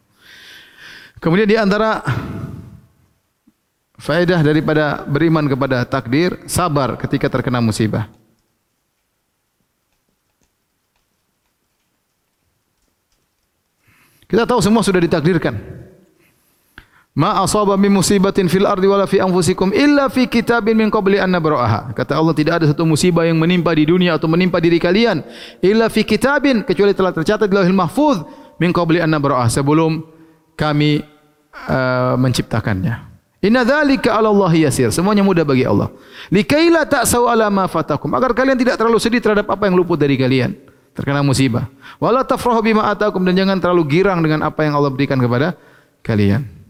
Kemudian 1.19 1.51
di 1.51 1.59
antara 1.59 1.99
faedah 3.99 4.39
daripada 4.39 5.03
beriman 5.03 5.43
kepada 5.43 5.83
takdir 5.83 6.39
sabar 6.47 6.95
ketika 6.95 7.27
terkena 7.27 7.59
musibah. 7.59 8.07
Kita 14.31 14.47
tahu 14.47 14.63
semua 14.63 14.81
sudah 14.81 15.03
ditakdirkan 15.03 15.84
Ma 17.15 17.39
asaba 17.39 17.79
min 17.79 17.95
musibatin 17.95 18.51
fil 18.51 18.67
ardi 18.67 18.91
wala 18.91 19.07
fi 19.07 19.23
anfusikum 19.23 19.71
illa 19.71 20.11
fi 20.11 20.27
kitabin 20.27 20.75
min 20.75 20.91
qabli 20.91 21.15
an 21.15 21.31
nabraha. 21.31 21.95
Kata 21.95 22.19
Allah 22.19 22.35
tidak 22.35 22.59
ada 22.59 22.65
satu 22.67 22.83
musibah 22.83 23.23
yang 23.23 23.39
menimpa 23.39 23.71
di 23.71 23.87
dunia 23.87 24.19
atau 24.19 24.27
menimpa 24.27 24.59
diri 24.59 24.75
kalian 24.75 25.23
illa 25.63 25.87
fi 25.87 26.03
kitabin 26.03 26.67
kecuali 26.67 26.91
telah 26.91 27.15
tercatat 27.15 27.47
di 27.47 27.55
Lauhul 27.55 27.71
Mahfuz 27.71 28.19
min 28.59 28.75
qabli 28.75 28.99
an 28.99 29.15
nabraha 29.15 29.47
sebelum 29.47 30.03
kami 30.59 31.07
uh, 31.71 32.19
menciptakannya. 32.19 33.07
Inna 33.47 33.63
dzalika 33.63 34.11
'ala 34.11 34.27
Allah 34.27 34.67
yasir. 34.67 34.91
Semuanya 34.91 35.23
mudah 35.23 35.47
bagi 35.47 35.63
Allah. 35.63 35.95
Likaila 36.27 36.83
ta'sau 36.83 37.31
'ala 37.31 37.47
ma 37.47 37.71
fatakum. 37.71 38.11
Agar 38.11 38.35
kalian 38.35 38.59
tidak 38.59 38.75
terlalu 38.75 38.99
sedih 38.99 39.23
terhadap 39.23 39.47
apa 39.47 39.71
yang 39.71 39.79
luput 39.79 39.95
dari 39.95 40.19
kalian 40.19 40.51
terkena 40.91 41.23
musibah. 41.23 41.71
Wala 41.95 42.27
tafrahu 42.27 42.59
bima 42.59 42.91
atakum 42.91 43.23
dan 43.23 43.39
jangan 43.39 43.55
terlalu 43.63 43.87
girang 43.87 44.19
dengan 44.19 44.43
apa 44.51 44.67
yang 44.67 44.75
Allah 44.75 44.91
berikan 44.91 45.15
kepada 45.15 45.55
kalian. 46.03 46.64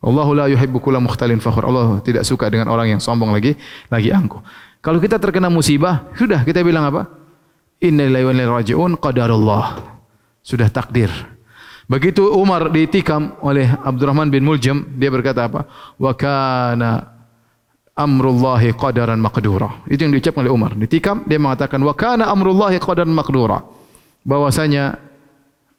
Allahu 0.00 0.32
la 0.32 0.48
yuhibbu 0.48 0.80
kulla 0.80 0.96
mukhtalin 0.96 1.44
fakhur. 1.44 1.68
Allah 1.68 2.00
tidak 2.00 2.24
suka 2.24 2.48
dengan 2.48 2.72
orang 2.72 2.96
yang 2.96 3.00
sombong 3.00 3.36
lagi, 3.36 3.52
lagi 3.92 4.08
angkuh. 4.08 4.40
Kalau 4.80 4.96
kita 4.96 5.20
terkena 5.20 5.52
musibah, 5.52 6.08
sudah 6.16 6.40
kita 6.40 6.64
bilang 6.64 6.88
apa? 6.88 7.04
Inna 7.84 8.08
lillahi 8.08 8.24
wa 8.24 8.32
inna 8.32 8.44
ilaihi 8.48 8.56
raji'un 8.64 8.92
qadarullah. 8.96 9.64
Sudah 10.40 10.72
takdir. 10.72 11.12
Begitu 11.84 12.24
Umar 12.32 12.72
ditikam 12.72 13.36
oleh 13.44 13.68
Abdurrahman 13.68 14.32
bin 14.32 14.40
Muljam, 14.40 14.88
dia 14.96 15.12
berkata 15.12 15.52
apa? 15.52 15.68
Wa 16.00 16.16
kana 16.16 17.12
amrullahi 17.92 18.72
qadaran 18.72 19.20
maqdura. 19.20 19.84
Itu 19.84 20.08
yang 20.08 20.16
diucapkan 20.16 20.48
oleh 20.48 20.54
Umar. 20.54 20.72
Ditikam, 20.80 21.28
dia 21.28 21.36
mengatakan 21.36 21.76
wa 21.84 21.92
kana 21.92 22.32
amrullahi 22.32 22.80
qadaran 22.80 23.12
maqdura. 23.12 23.60
Bahwasanya 24.24 25.09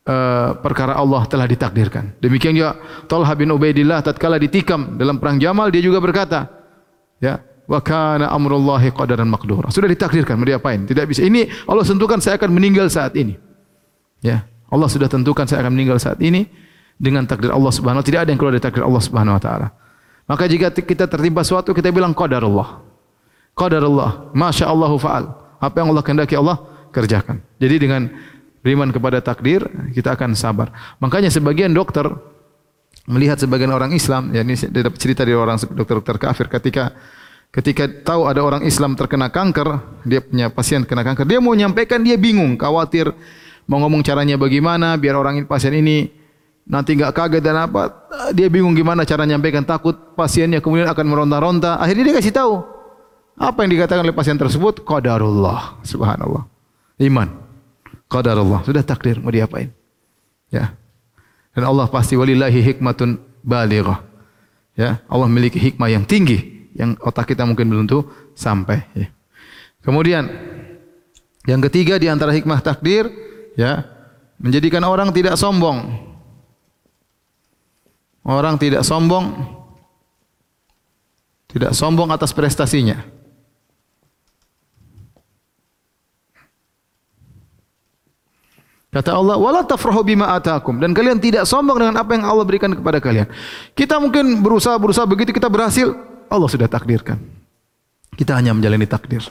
uh, 0.08 0.58
perkara 0.62 0.98
Allah 0.98 1.26
telah 1.30 1.46
ditakdirkan. 1.46 2.18
Demikian 2.22 2.58
juga 2.58 2.78
Talha 3.06 3.34
bin 3.38 3.52
Ubaidillah 3.54 4.02
tatkala 4.02 4.42
ditikam 4.42 4.98
dalam 4.98 5.22
perang 5.22 5.38
Jamal 5.38 5.70
dia 5.70 5.84
juga 5.84 6.02
berkata, 6.02 6.50
ya, 7.22 7.42
wa 7.68 7.80
kana 7.82 8.30
amrullahi 8.34 8.90
qadaran 8.92 9.30
maqdura. 9.30 9.70
Sudah 9.70 9.90
ditakdirkan, 9.90 10.38
mau 10.38 10.48
diapain? 10.48 10.84
Tidak 10.86 11.06
bisa. 11.06 11.22
Ini 11.26 11.68
Allah 11.70 11.86
tentukan 11.86 12.20
saya 12.20 12.38
akan 12.38 12.50
meninggal 12.52 12.88
saat 12.90 13.14
ini. 13.18 13.38
Ya, 14.22 14.46
Allah 14.70 14.88
sudah 14.88 15.10
tentukan 15.10 15.50
saya 15.50 15.66
akan 15.66 15.74
meninggal 15.74 15.98
saat 15.98 16.22
ini 16.22 16.46
dengan 17.02 17.26
takdir 17.26 17.50
Allah 17.50 17.74
Subhanahu 17.74 18.02
wa 18.02 18.06
taala. 18.06 18.10
Tidak 18.14 18.22
ada 18.22 18.30
yang 18.30 18.40
keluar 18.40 18.54
dari 18.54 18.64
takdir 18.64 18.86
Allah 18.86 19.02
Subhanahu 19.02 19.38
wa 19.38 19.42
taala. 19.42 19.68
Maka 20.30 20.46
jika 20.46 20.70
kita 20.70 21.10
tertimpa 21.10 21.42
sesuatu 21.42 21.74
kita 21.74 21.90
bilang 21.90 22.14
qadarullah. 22.14 22.86
Qadarullah, 23.58 24.32
masyaallahu 24.32 24.96
faal. 25.02 25.28
Apa 25.58 25.82
yang 25.82 25.92
Allah 25.92 26.04
kehendaki 26.06 26.36
Allah 26.38 26.58
kerjakan. 26.94 27.42
Jadi 27.60 27.76
dengan 27.82 28.08
beriman 28.62 28.94
kepada 28.94 29.20
takdir, 29.20 29.66
kita 29.92 30.14
akan 30.14 30.38
sabar. 30.38 30.72
Makanya 31.02 31.34
sebagian 31.34 31.74
dokter 31.74 32.08
melihat 33.10 33.42
sebagian 33.42 33.74
orang 33.74 33.92
Islam, 33.92 34.30
ya 34.32 34.46
ini 34.46 34.54
dapat 34.70 34.98
cerita 35.02 35.26
dari 35.26 35.34
orang 35.34 35.58
dokter-dokter 35.58 36.22
kafir 36.22 36.46
ketika 36.46 36.94
ketika 37.52 37.90
tahu 37.90 38.30
ada 38.30 38.46
orang 38.46 38.64
Islam 38.64 38.94
terkena 38.94 39.34
kanker, 39.34 40.00
dia 40.06 40.22
punya 40.22 40.48
pasien 40.54 40.86
kena 40.86 41.02
kanker, 41.02 41.26
dia 41.26 41.42
mau 41.42 41.52
menyampaikan 41.58 42.00
dia 42.00 42.16
bingung, 42.16 42.56
khawatir 42.56 43.12
mau 43.66 43.82
ngomong 43.82 44.06
caranya 44.06 44.38
bagaimana 44.38 44.96
biar 44.96 45.18
orang 45.18 45.44
pasien 45.50 45.74
ini 45.76 46.14
nanti 46.70 46.94
enggak 46.94 47.18
kaget 47.18 47.42
dan 47.42 47.68
apa, 47.68 47.90
dia 48.32 48.48
bingung 48.48 48.78
gimana 48.78 49.04
cara 49.04 49.26
menyampaikan 49.26 49.66
takut 49.66 49.98
pasiennya 50.14 50.62
kemudian 50.62 50.88
akan 50.88 51.06
meronta-ronta. 51.10 51.82
Akhirnya 51.82 52.14
dia 52.14 52.16
kasih 52.22 52.34
tahu 52.38 52.62
apa 53.42 53.66
yang 53.66 53.74
dikatakan 53.74 54.06
oleh 54.06 54.14
pasien 54.14 54.38
tersebut 54.38 54.86
qadarullah 54.86 55.82
subhanallah. 55.82 56.46
Iman 57.02 57.51
qadar 58.12 58.36
Allah 58.36 58.60
sudah 58.68 58.84
takdir 58.84 59.24
mau 59.24 59.32
diapain? 59.32 59.72
Ya. 60.52 60.76
Dan 61.56 61.64
Allah 61.64 61.88
pasti 61.88 62.20
walillahi 62.20 62.60
hikmatun 62.60 63.16
balighah 63.40 64.04
ya. 64.76 65.00
Allah 65.08 65.28
memiliki 65.32 65.56
hikmah 65.56 65.88
yang 65.88 66.04
tinggi 66.04 66.68
yang 66.76 67.00
otak 67.00 67.32
kita 67.32 67.48
mungkin 67.48 67.72
belum 67.72 67.86
tuh 67.88 68.08
sampai 68.36 68.80
ya. 68.96 69.08
kemudian 69.84 70.28
yang 71.44 71.60
ketiga 71.68 72.00
di 72.00 72.08
antara 72.08 72.32
hikmah 72.32 72.60
takdir 72.64 73.08
ya 73.56 73.88
menjadikan 74.42 74.84
orang 74.84 75.10
tidak 75.16 75.40
sombong. 75.40 76.12
Orang 78.22 78.62
tidak 78.62 78.86
sombong 78.86 79.34
tidak 81.52 81.76
sombong 81.76 82.08
atas 82.16 82.32
prestasinya. 82.32 83.04
Kata 88.92 89.16
Allah, 89.16 89.40
"Wala 89.40 89.64
tafrahu 89.64 90.04
bima 90.04 90.36
ataakum." 90.36 90.76
Dan 90.76 90.92
kalian 90.92 91.16
tidak 91.16 91.48
sombong 91.48 91.80
dengan 91.80 91.96
apa 91.96 92.12
yang 92.12 92.28
Allah 92.28 92.44
berikan 92.44 92.76
kepada 92.76 93.00
kalian. 93.00 93.24
Kita 93.72 93.96
mungkin 94.04 94.44
berusaha-berusaha 94.44 95.08
begitu 95.08 95.32
kita 95.32 95.48
berhasil, 95.48 95.96
Allah 96.28 96.50
sudah 96.52 96.68
takdirkan. 96.68 97.16
Kita 98.20 98.36
hanya 98.36 98.52
menjalani 98.52 98.84
takdir. 98.84 99.24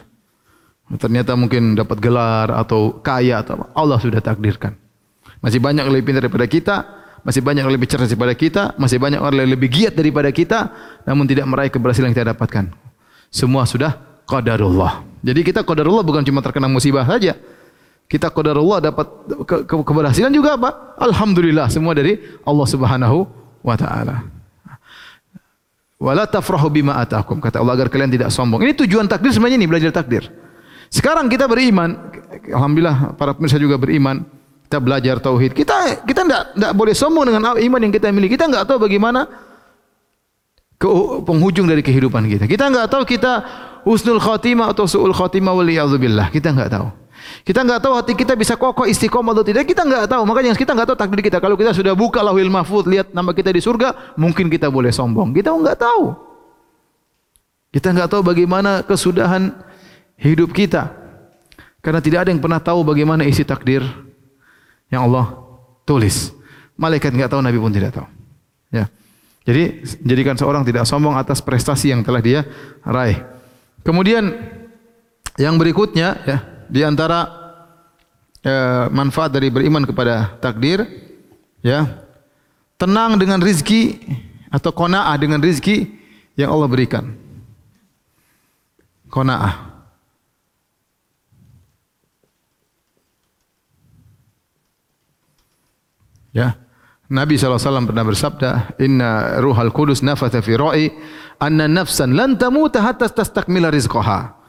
Ternyata 0.90 1.36
mungkin 1.36 1.76
dapat 1.76 2.00
gelar 2.00 2.50
atau 2.50 2.98
kaya 3.04 3.44
atau 3.44 3.60
apa. 3.60 3.64
Allah 3.76 4.00
sudah 4.00 4.18
takdirkan. 4.18 4.74
Masih 5.44 5.60
banyak 5.62 5.86
yang 5.86 5.92
lebih 5.92 6.10
pintar 6.10 6.24
daripada 6.24 6.48
kita, 6.48 6.76
masih 7.20 7.44
banyak 7.44 7.62
yang 7.62 7.72
lebih 7.72 7.86
cerdas 7.86 8.10
daripada 8.10 8.34
kita, 8.34 8.62
masih 8.80 8.96
banyak 8.96 9.20
orang 9.20 9.44
yang 9.44 9.52
lebih 9.54 9.68
giat 9.68 9.92
daripada 9.94 10.32
kita, 10.32 10.72
namun 11.04 11.28
tidak 11.28 11.46
meraih 11.46 11.70
keberhasilan 11.70 12.10
yang 12.10 12.16
kita 12.16 12.32
dapatkan. 12.32 12.64
Semua 13.28 13.68
sudah 13.68 14.24
qadarullah. 14.24 15.04
Jadi 15.20 15.40
kita 15.44 15.62
qadarullah 15.62 16.02
bukan 16.02 16.24
cuma 16.24 16.40
terkena 16.40 16.66
musibah 16.66 17.04
saja. 17.04 17.36
Kita 18.10 18.26
qadarullah 18.26 18.82
dapat 18.82 19.06
ke 19.46 19.56
ke 19.70 19.74
keberhasilan 19.86 20.34
juga 20.34 20.58
apa? 20.58 20.98
Alhamdulillah 20.98 21.70
semua 21.70 21.94
dari 21.94 22.18
Allah 22.42 22.66
Subhanahu 22.66 23.22
wa 23.62 23.78
taala. 23.78 24.26
Wala 26.02 26.26
tafrahu 26.26 26.66
bima 26.74 26.98
ataakum 26.98 27.38
kata 27.38 27.62
Allah 27.62 27.78
agar 27.78 27.86
kalian 27.86 28.10
tidak 28.10 28.34
sombong. 28.34 28.66
Ini 28.66 28.74
tujuan 28.82 29.06
takdir 29.06 29.30
sebenarnya 29.30 29.62
ini 29.62 29.68
belajar 29.70 29.94
takdir. 29.94 30.26
Sekarang 30.90 31.30
kita 31.30 31.46
beriman, 31.46 32.10
alhamdulillah 32.50 33.14
para 33.14 33.30
pemirsa 33.30 33.62
juga 33.62 33.78
beriman. 33.78 34.26
Kita 34.66 34.82
belajar 34.82 35.22
tauhid. 35.22 35.54
Kita 35.54 36.02
kita 36.02 36.26
tidak 36.26 36.42
tidak 36.58 36.72
boleh 36.74 36.94
sombong 36.98 37.30
dengan 37.30 37.54
iman 37.62 37.80
yang 37.84 37.94
kita 37.94 38.10
miliki. 38.10 38.34
Kita 38.34 38.50
enggak 38.50 38.66
tahu 38.66 38.90
bagaimana 38.90 39.30
ke 40.82 40.88
penghujung 41.22 41.70
dari 41.70 41.84
kehidupan 41.86 42.26
kita. 42.26 42.50
Kita 42.50 42.74
enggak 42.74 42.90
tahu 42.90 43.06
kita 43.06 43.32
husnul 43.86 44.18
khatimah 44.18 44.74
atau 44.74 44.90
suul 44.90 45.14
khatimah 45.14 45.54
wal 45.54 45.70
Kita 46.34 46.50
enggak 46.50 46.74
tahu. 46.74 46.90
Kita 47.44 47.64
enggak 47.64 47.80
tahu 47.82 47.94
hati 47.96 48.12
kita 48.14 48.36
bisa 48.36 48.54
kokoh 48.54 48.84
istiqomah 48.84 49.32
atau 49.32 49.44
tidak. 49.44 49.64
Kita 49.66 49.82
enggak 49.82 50.06
tahu. 50.10 50.22
Makanya 50.28 50.52
kita 50.54 50.76
enggak 50.76 50.88
tahu 50.92 50.98
takdir 50.98 51.20
kita. 51.24 51.38
Kalau 51.40 51.56
kita 51.56 51.72
sudah 51.72 51.96
buka 51.96 52.20
lauhil 52.20 52.52
mahfuz, 52.52 52.84
lihat 52.86 53.12
nama 53.16 53.32
kita 53.32 53.50
di 53.50 53.62
surga, 53.62 54.14
mungkin 54.20 54.52
kita 54.52 54.68
boleh 54.68 54.92
sombong. 54.92 55.32
Kita 55.32 55.50
enggak 55.54 55.80
tahu. 55.80 56.14
Kita 57.70 57.94
enggak 57.94 58.08
tahu 58.10 58.22
bagaimana 58.26 58.82
kesudahan 58.82 59.54
hidup 60.18 60.50
kita. 60.52 60.90
Karena 61.80 62.04
tidak 62.04 62.26
ada 62.26 62.30
yang 62.34 62.42
pernah 62.42 62.60
tahu 62.60 62.84
bagaimana 62.84 63.24
isi 63.24 63.40
takdir 63.40 63.80
yang 64.92 65.08
Allah 65.08 65.32
tulis. 65.88 66.34
Malaikat 66.76 67.14
enggak 67.14 67.32
tahu, 67.32 67.40
Nabi 67.40 67.56
pun 67.56 67.72
tidak 67.72 67.96
tahu. 67.96 68.06
Ya. 68.68 68.86
Jadi, 69.48 69.82
jadikan 70.04 70.36
seorang 70.36 70.62
tidak 70.62 70.84
sombong 70.84 71.16
atas 71.16 71.40
prestasi 71.40 71.90
yang 71.90 72.04
telah 72.04 72.20
dia 72.20 72.44
raih. 72.84 73.24
Kemudian 73.80 74.28
yang 75.40 75.56
berikutnya 75.56 76.20
ya, 76.28 76.38
di 76.70 76.87
antara 76.87 77.26
eh, 78.46 78.87
manfaat 78.94 79.35
dari 79.35 79.50
beriman 79.50 79.83
kepada 79.83 80.38
takdir 80.38 80.87
ya 81.61 81.85
tenang 82.78 83.18
dengan 83.18 83.42
rizki 83.42 83.98
atau 84.48 84.72
qanaah 84.72 85.18
dengan 85.20 85.42
rizki 85.42 85.90
yang 86.38 86.54
Allah 86.54 86.70
berikan. 86.70 87.12
Qanaah. 89.11 89.54
Ya. 96.30 96.54
Nabi 97.11 97.35
SAW 97.35 97.90
pernah 97.90 98.06
bersabda 98.06 98.78
inna 98.78 99.42
ruhal 99.42 99.74
kudus 99.74 99.98
nafatha 99.98 100.38
fi 100.38 100.54
ra'i 100.54 100.87
anna 101.42 101.66
nafsan 101.66 102.14
lan 102.14 102.38
tamuta 102.38 102.78
hatta 102.78 103.11
tastakmila 103.11 103.66
rizqaha 103.66 104.39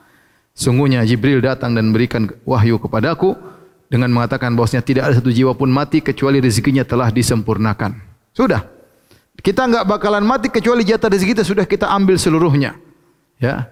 Sungguhnya 0.52 1.02
Jibril 1.08 1.40
datang 1.40 1.72
dan 1.74 1.90
memberikan 1.90 2.28
wahyu 2.44 2.76
kepadaku 2.78 3.34
dengan 3.92 4.12
mengatakan 4.12 4.56
bahwasanya 4.56 4.84
tidak 4.84 5.04
ada 5.08 5.14
satu 5.20 5.32
jiwa 5.32 5.52
pun 5.56 5.68
mati 5.68 6.00
kecuali 6.00 6.40
rezekinya 6.40 6.88
telah 6.88 7.12
disempurnakan. 7.12 7.96
Sudah. 8.32 8.64
Kita 9.42 9.68
enggak 9.68 9.88
bakalan 9.88 10.24
mati 10.24 10.48
kecuali 10.48 10.86
jatah 10.86 11.10
rezeki 11.12 11.34
kita 11.36 11.44
sudah 11.44 11.66
kita 11.68 11.90
ambil 11.92 12.16
seluruhnya. 12.20 12.78
Ya. 13.42 13.68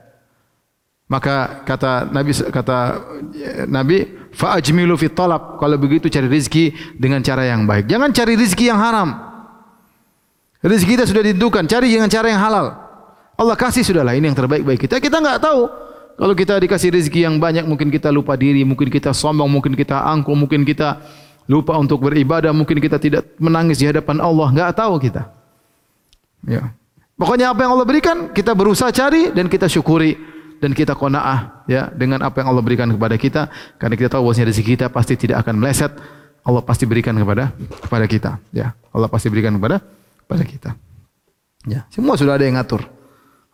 Maka 1.09 1.65
kata 1.65 2.09
Nabi 2.09 2.31
kata 2.35 2.77
Nabi 3.65 3.97
fa 4.33 4.57
ajmilu 4.57 4.93
fi 4.97 5.09
talab 5.09 5.57
kalau 5.57 5.77
begitu 5.77 6.05
cari 6.09 6.29
rezeki 6.29 6.95
dengan 6.97 7.21
cara 7.21 7.45
yang 7.45 7.65
baik. 7.69 7.85
Jangan 7.87 8.09
cari 8.13 8.33
rezeki 8.37 8.65
yang 8.71 8.79
haram. 8.81 9.09
Rezeki 10.59 10.99
kita 10.99 11.05
sudah 11.07 11.23
ditentukan, 11.23 11.63
cari 11.71 11.87
dengan 11.87 12.11
cara 12.11 12.27
yang 12.27 12.41
halal. 12.43 12.75
Allah 13.39 13.55
kasih 13.55 13.87
sudahlah 13.87 14.11
ini 14.11 14.27
yang 14.27 14.35
terbaik 14.35 14.67
bagi 14.67 14.83
kita. 14.83 14.99
Kita 14.99 15.23
enggak 15.23 15.39
tahu 15.39 15.88
kalau 16.19 16.35
kita 16.35 16.59
dikasih 16.59 16.91
rezeki 16.91 17.31
yang 17.31 17.39
banyak, 17.39 17.63
mungkin 17.63 17.87
kita 17.87 18.11
lupa 18.11 18.35
diri, 18.35 18.67
mungkin 18.67 18.91
kita 18.91 19.15
sombong, 19.15 19.47
mungkin 19.47 19.71
kita 19.71 20.03
angkuh, 20.03 20.35
mungkin 20.35 20.67
kita 20.67 20.99
lupa 21.47 21.79
untuk 21.79 22.03
beribadah, 22.03 22.51
mungkin 22.51 22.83
kita 22.83 22.99
tidak 22.99 23.39
menangis 23.39 23.79
di 23.79 23.87
hadapan 23.87 24.19
Allah. 24.19 24.51
Enggak 24.51 24.75
tahu 24.75 24.99
kita. 24.99 25.31
Ya. 26.43 26.75
Pokoknya 27.15 27.55
apa 27.55 27.63
yang 27.63 27.71
Allah 27.71 27.87
berikan, 27.87 28.35
kita 28.35 28.51
berusaha 28.51 28.91
cari 28.91 29.31
dan 29.31 29.47
kita 29.47 29.71
syukuri 29.71 30.19
dan 30.59 30.75
kita 30.75 30.91
qanaah 30.91 31.63
ya 31.71 31.87
dengan 31.95 32.19
apa 32.19 32.43
yang 32.43 32.51
Allah 32.51 32.63
berikan 32.67 32.91
kepada 32.91 33.15
kita 33.15 33.47
karena 33.79 33.95
kita 33.95 34.19
tahu 34.19 34.27
bahwa 34.27 34.43
rezeki 34.43 34.75
kita 34.75 34.91
pasti 34.91 35.15
tidak 35.15 35.47
akan 35.47 35.63
meleset. 35.63 35.95
Allah 36.43 36.59
pasti 36.59 36.83
berikan 36.83 37.15
kepada 37.15 37.55
kepada 37.79 38.05
kita, 38.11 38.31
ya. 38.51 38.75
Allah 38.91 39.07
pasti 39.07 39.31
berikan 39.31 39.55
kepada 39.55 39.79
kepada 40.27 40.43
kita. 40.43 40.69
Ya, 41.63 41.87
semua 41.87 42.19
sudah 42.19 42.35
ada 42.35 42.43
yang 42.43 42.59
ngatur. 42.59 42.83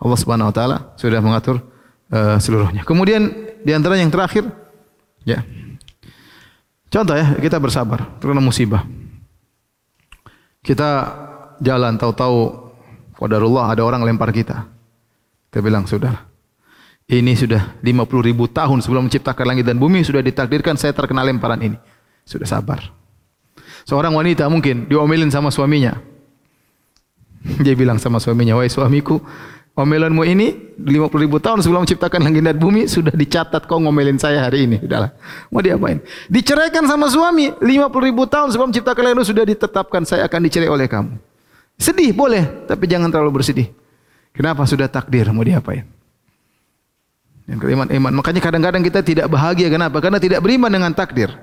Allah 0.01 0.17
Subhanahu 0.17 0.49
wa 0.49 0.55
taala 0.55 0.77
sudah 0.97 1.21
mengatur 1.21 1.74
uh, 2.11 2.37
seluruhnya. 2.37 2.85
Kemudian 2.85 3.31
di 3.65 3.71
antara 3.73 3.97
yang 3.97 4.11
terakhir, 4.11 4.45
ya, 5.25 5.41
contoh 6.89 7.15
ya 7.15 7.37
kita 7.39 7.57
bersabar 7.57 8.19
terkena 8.21 8.41
musibah. 8.43 8.85
Kita 10.65 10.89
jalan 11.61 11.93
tahu-tahu 11.95 12.37
qadarullah 13.15 13.73
ada 13.73 13.81
orang 13.85 14.01
lempar 14.01 14.33
kita. 14.33 14.65
Kita 15.49 15.61
bilang 15.61 15.85
sudah. 15.85 16.35
Ini 17.05 17.37
sudah 17.37 17.77
50 17.85 18.01
ribu 18.25 18.49
tahun 18.49 18.81
sebelum 18.81 19.05
menciptakan 19.05 19.45
langit 19.45 19.69
dan 19.69 19.77
bumi 19.77 20.01
sudah 20.01 20.25
ditakdirkan 20.25 20.73
saya 20.73 20.89
terkena 20.89 21.21
lemparan 21.21 21.61
ini. 21.61 21.77
Sudah 22.25 22.49
sabar. 22.49 22.81
Seorang 23.85 24.17
wanita 24.17 24.49
mungkin 24.49 24.89
diomelin 24.89 25.29
sama 25.29 25.53
suaminya. 25.53 26.01
Dia 27.65 27.77
bilang 27.77 28.01
sama 28.01 28.17
suaminya, 28.17 28.57
"Wahai 28.57 28.73
suamiku, 28.73 29.21
Omelanmu 29.75 30.23
ini 30.23 30.55
50 30.79 31.11
ribu 31.19 31.35
tahun 31.43 31.59
sebelum 31.59 31.83
menciptakan 31.83 32.23
langit 32.23 32.47
dan 32.47 32.55
bumi 32.55 32.87
sudah 32.87 33.11
dicatat 33.11 33.67
kau 33.67 33.75
ngomelin 33.75 34.15
saya 34.15 34.47
hari 34.47 34.71
ini. 34.71 34.79
Sudahlah. 34.79 35.11
Mau 35.51 35.59
diapain? 35.59 35.99
Diceraikan 36.31 36.87
sama 36.87 37.11
suami 37.11 37.51
50 37.59 38.07
ribu 38.07 38.23
tahun 38.23 38.55
sebelum 38.55 38.71
menciptakan 38.71 39.03
langit 39.03 39.27
sudah 39.27 39.43
ditetapkan 39.43 40.07
saya 40.07 40.31
akan 40.31 40.39
dicerai 40.47 40.71
oleh 40.71 40.87
kamu. 40.87 41.19
Sedih 41.75 42.15
boleh, 42.15 42.47
tapi 42.71 42.87
jangan 42.87 43.11
terlalu 43.11 43.43
bersedih. 43.43 43.67
Kenapa 44.31 44.63
sudah 44.63 44.87
takdir? 44.87 45.27
Mau 45.35 45.43
diapain? 45.43 45.83
Yang 47.43 47.59
keiman 47.67 47.91
iman. 47.91 48.11
Makanya 48.23 48.39
kadang-kadang 48.39 48.79
kita 48.79 49.03
tidak 49.03 49.27
bahagia. 49.27 49.67
Kenapa? 49.67 49.99
Karena 49.99 50.23
tidak 50.23 50.39
beriman 50.39 50.71
dengan 50.71 50.95
takdir. 50.95 51.35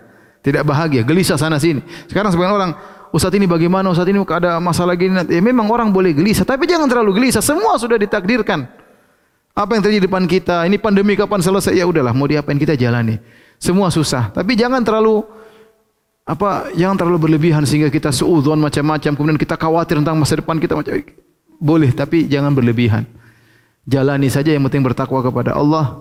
Tidak 0.42 0.64
bahagia, 0.66 1.04
gelisah 1.06 1.38
sana 1.38 1.60
sini. 1.60 1.84
Sekarang 2.10 2.32
sebagian 2.34 2.56
orang 2.56 2.72
Ustaz 3.12 3.36
ini 3.36 3.44
bagaimana? 3.44 3.92
Ustaz 3.92 4.08
ini 4.08 4.16
ada 4.24 4.56
masalah 4.56 4.96
gini. 4.96 5.12
Ya, 5.28 5.44
memang 5.44 5.68
orang 5.68 5.92
boleh 5.92 6.16
gelisah, 6.16 6.48
tapi 6.48 6.64
jangan 6.64 6.88
terlalu 6.88 7.20
gelisah. 7.20 7.44
Semua 7.44 7.76
sudah 7.76 8.00
ditakdirkan. 8.00 8.64
Apa 9.52 9.76
yang 9.76 9.84
terjadi 9.84 10.00
di 10.00 10.06
depan 10.08 10.24
kita? 10.24 10.64
Ini 10.64 10.80
pandemi 10.80 11.12
kapan 11.12 11.44
selesai? 11.44 11.76
Ya 11.76 11.84
udahlah, 11.84 12.16
mau 12.16 12.24
diapain 12.24 12.56
kita 12.56 12.72
jalani. 12.72 13.20
Semua 13.60 13.92
susah, 13.92 14.32
tapi 14.32 14.56
jangan 14.56 14.80
terlalu 14.80 15.22
apa? 16.24 16.72
Jangan 16.72 16.96
terlalu 16.96 17.28
berlebihan 17.28 17.68
sehingga 17.68 17.92
kita 17.92 18.08
suudzon 18.08 18.56
macam-macam. 18.56 19.12
Kemudian 19.12 19.36
kita 19.36 19.60
khawatir 19.60 20.00
tentang 20.00 20.16
masa 20.16 20.40
depan 20.40 20.56
kita 20.56 20.72
macam 20.72 20.96
boleh, 21.60 21.92
tapi 21.92 22.24
jangan 22.26 22.56
berlebihan. 22.56 23.04
Jalani 23.84 24.32
saja 24.32 24.56
yang 24.56 24.64
penting 24.72 24.80
bertakwa 24.88 25.20
kepada 25.20 25.52
Allah. 25.52 26.00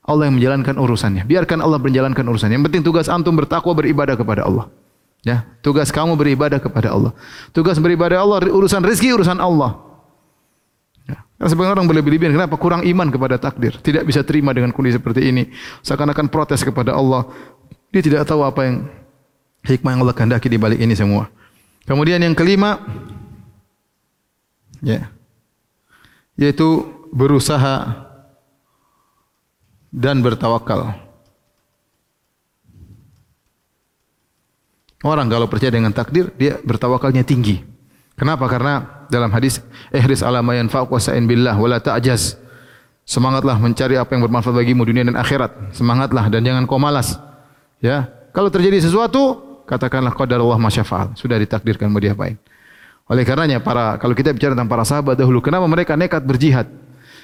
Allah 0.00 0.32
yang 0.32 0.40
menjalankan 0.40 0.74
urusannya. 0.80 1.28
Biarkan 1.28 1.60
Allah 1.60 1.76
menjalankan 1.76 2.24
urusannya. 2.24 2.56
Yang 2.56 2.64
penting 2.72 2.82
tugas 2.82 3.06
antum 3.12 3.36
bertakwa 3.36 3.76
beribadah 3.76 4.16
kepada 4.16 4.48
Allah. 4.48 4.72
Ya, 5.20 5.44
tugas 5.60 5.92
kamu 5.92 6.16
beribadah 6.16 6.56
kepada 6.56 6.96
Allah. 6.96 7.12
Tugas 7.52 7.76
beribadah 7.76 8.24
Allah 8.24 8.40
urusan 8.48 8.80
rezeki 8.80 9.20
urusan 9.20 9.36
Allah. 9.36 9.76
Ya. 11.04 11.20
Sebagian 11.44 11.76
orang 11.76 11.84
berlebih-lebihan 11.84 12.32
kenapa 12.32 12.56
kurang 12.56 12.88
iman 12.88 13.08
kepada 13.12 13.36
takdir, 13.36 13.76
tidak 13.84 14.08
bisa 14.08 14.24
terima 14.24 14.56
dengan 14.56 14.72
kondisi 14.72 14.96
seperti 14.96 15.28
ini, 15.28 15.52
seakan-akan 15.84 16.32
protes 16.32 16.64
kepada 16.64 16.96
Allah. 16.96 17.28
Dia 17.92 18.00
tidak 18.00 18.24
tahu 18.24 18.40
apa 18.46 18.64
yang 18.64 18.76
hikmah 19.66 19.92
yang 19.92 20.00
Allah 20.08 20.16
kehendaki 20.16 20.48
di 20.48 20.56
balik 20.56 20.80
ini 20.80 20.96
semua. 20.96 21.28
Kemudian 21.84 22.22
yang 22.22 22.32
kelima 22.32 22.80
ya. 24.80 25.12
Yaitu 26.40 26.88
berusaha 27.12 28.08
dan 29.92 30.24
bertawakal. 30.24 31.09
Orang 35.00 35.32
kalau 35.32 35.48
percaya 35.48 35.72
dengan 35.72 35.96
takdir, 35.96 36.28
dia 36.36 36.60
bertawakalnya 36.60 37.24
tinggi. 37.24 37.64
Kenapa? 38.20 38.44
Karena 38.52 39.08
dalam 39.08 39.32
hadis 39.32 39.64
ihris 39.88 40.20
ala 40.20 40.44
ma 40.44 40.52
yanfa'uk 40.52 40.92
wasa'in 40.92 41.24
billah 41.24 41.56
wala 41.56 41.80
ta'jaz. 41.80 42.36
Semangatlah 43.08 43.56
mencari 43.56 43.96
apa 43.96 44.12
yang 44.12 44.28
bermanfaat 44.28 44.52
bagimu 44.52 44.84
dunia 44.84 45.08
dan 45.08 45.16
akhirat. 45.16 45.72
Semangatlah 45.72 46.28
dan 46.28 46.44
jangan 46.44 46.68
kau 46.68 46.76
malas. 46.76 47.16
Ya. 47.80 48.12
Kalau 48.36 48.52
terjadi 48.52 48.76
sesuatu, 48.76 49.40
katakanlah 49.64 50.12
qadar 50.12 50.36
Allah 50.36 50.60
masyafa'al. 50.60 51.16
Sudah 51.16 51.40
ditakdirkan 51.40 51.88
mau 51.88 51.98
diapain. 51.98 52.36
Oleh 53.08 53.24
karenanya 53.24 53.58
para 53.58 53.96
kalau 53.96 54.12
kita 54.12 54.36
bicara 54.36 54.52
tentang 54.52 54.68
para 54.68 54.84
sahabat 54.84 55.16
dahulu, 55.16 55.40
kenapa 55.40 55.64
mereka 55.64 55.96
nekat 55.96 56.22
berjihad? 56.22 56.68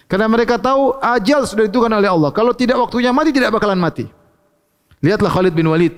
Karena 0.09 0.27
mereka 0.33 0.57
tahu 0.57 0.97
ajal 0.97 1.45
sudah 1.45 1.68
ditentukan 1.68 1.93
oleh 1.93 2.09
Allah. 2.09 2.33
Kalau 2.33 2.57
tidak 2.57 2.81
waktunya 2.81 3.12
mati 3.12 3.37
tidak 3.37 3.53
bakalan 3.53 3.79
mati. 3.79 4.09
Lihatlah 5.05 5.29
Khalid 5.29 5.53
bin 5.53 5.68
Walid 5.68 5.93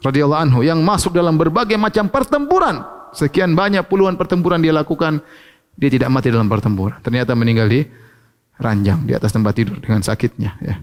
radhiyallahu 0.00 0.40
anhu 0.40 0.60
yang 0.64 0.80
masuk 0.80 1.12
dalam 1.12 1.36
berbagai 1.36 1.76
macam 1.76 2.08
pertempuran 2.08 3.00
sekian 3.14 3.58
banyak 3.58 3.86
puluhan 3.86 4.14
pertempuran 4.14 4.62
dia 4.62 4.74
lakukan, 4.74 5.22
dia 5.74 5.90
tidak 5.90 6.08
mati 6.10 6.30
dalam 6.30 6.46
pertempuran. 6.46 6.98
Ternyata 7.02 7.34
meninggal 7.34 7.66
di 7.70 7.80
ranjang 8.60 9.06
di 9.06 9.12
atas 9.14 9.34
tempat 9.34 9.52
tidur 9.56 9.78
dengan 9.82 10.02
sakitnya. 10.04 10.56
Ya. 10.62 10.76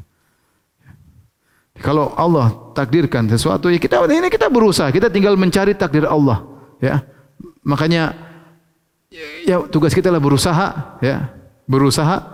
Kalau 1.77 2.13
Allah 2.17 2.73
takdirkan 2.73 3.29
sesuatu, 3.29 3.69
ya 3.69 3.77
kita 3.77 4.01
ini 4.09 4.33
kita 4.33 4.49
berusaha, 4.49 4.89
kita 4.89 5.13
tinggal 5.13 5.37
mencari 5.37 5.77
takdir 5.77 6.09
Allah. 6.09 6.41
Ya, 6.81 7.05
makanya 7.61 8.17
ya 9.45 9.61
tugas 9.69 9.93
kita 9.93 10.09
lah 10.09 10.21
berusaha, 10.21 10.97
ya, 11.01 11.29
berusaha. 11.69 12.33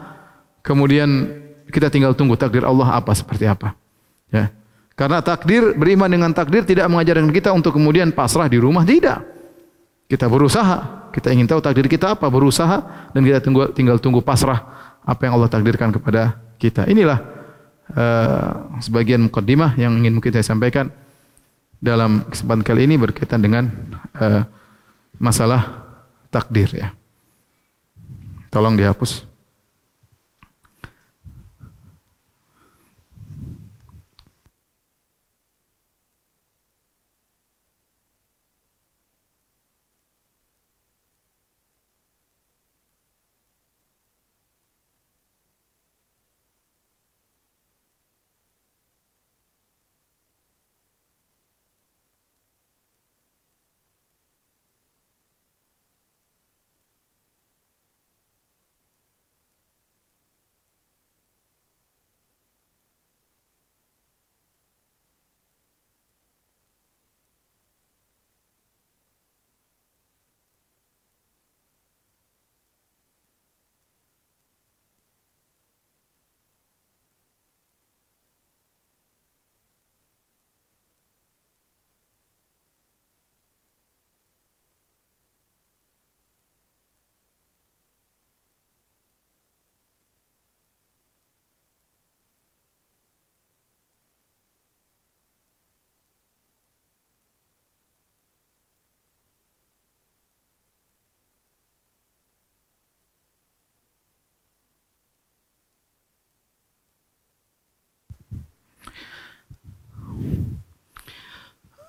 Kemudian 0.63 1.27
kita 1.67 1.91
tinggal 1.91 2.15
tunggu 2.15 2.39
takdir 2.39 2.63
Allah 2.63 2.95
apa 2.95 3.11
seperti 3.11 3.43
apa. 3.43 3.75
Ya. 4.31 4.47
Karena 4.93 5.25
takdir 5.25 5.73
beriman 5.73 6.05
dengan 6.05 6.29
takdir 6.37 6.61
tidak 6.61 6.85
mengajarkan 6.85 7.33
kita 7.33 7.49
untuk 7.49 7.73
kemudian 7.73 8.13
pasrah 8.13 8.45
di 8.45 8.61
rumah 8.61 8.85
tidak. 8.85 9.25
Kita 10.05 10.29
berusaha, 10.29 11.09
kita 11.09 11.33
ingin 11.33 11.49
tahu 11.49 11.65
takdir 11.65 11.89
kita 11.89 12.13
apa, 12.13 12.29
berusaha 12.29 13.09
dan 13.09 13.21
kita 13.25 13.41
tunggu, 13.41 13.73
tinggal 13.73 13.97
tunggu 13.97 14.21
pasrah 14.21 14.61
apa 15.01 15.21
yang 15.25 15.33
Allah 15.41 15.49
takdirkan 15.49 15.89
kepada 15.89 16.37
kita. 16.61 16.85
Inilah 16.85 17.25
uh, 17.97 18.77
sebagian 18.85 19.25
mukaddimah 19.25 19.73
yang 19.81 19.97
ingin 19.97 20.13
mungkin 20.13 20.29
saya 20.29 20.45
sampaikan 20.45 20.93
dalam 21.81 22.21
kesempatan 22.29 22.61
kali 22.61 22.85
ini 22.85 22.95
berkaitan 23.01 23.41
dengan 23.41 23.73
uh, 24.21 24.45
masalah 25.17 25.89
takdir 26.29 26.69
ya. 26.69 26.93
Tolong 28.53 28.77
dihapus. 28.77 29.32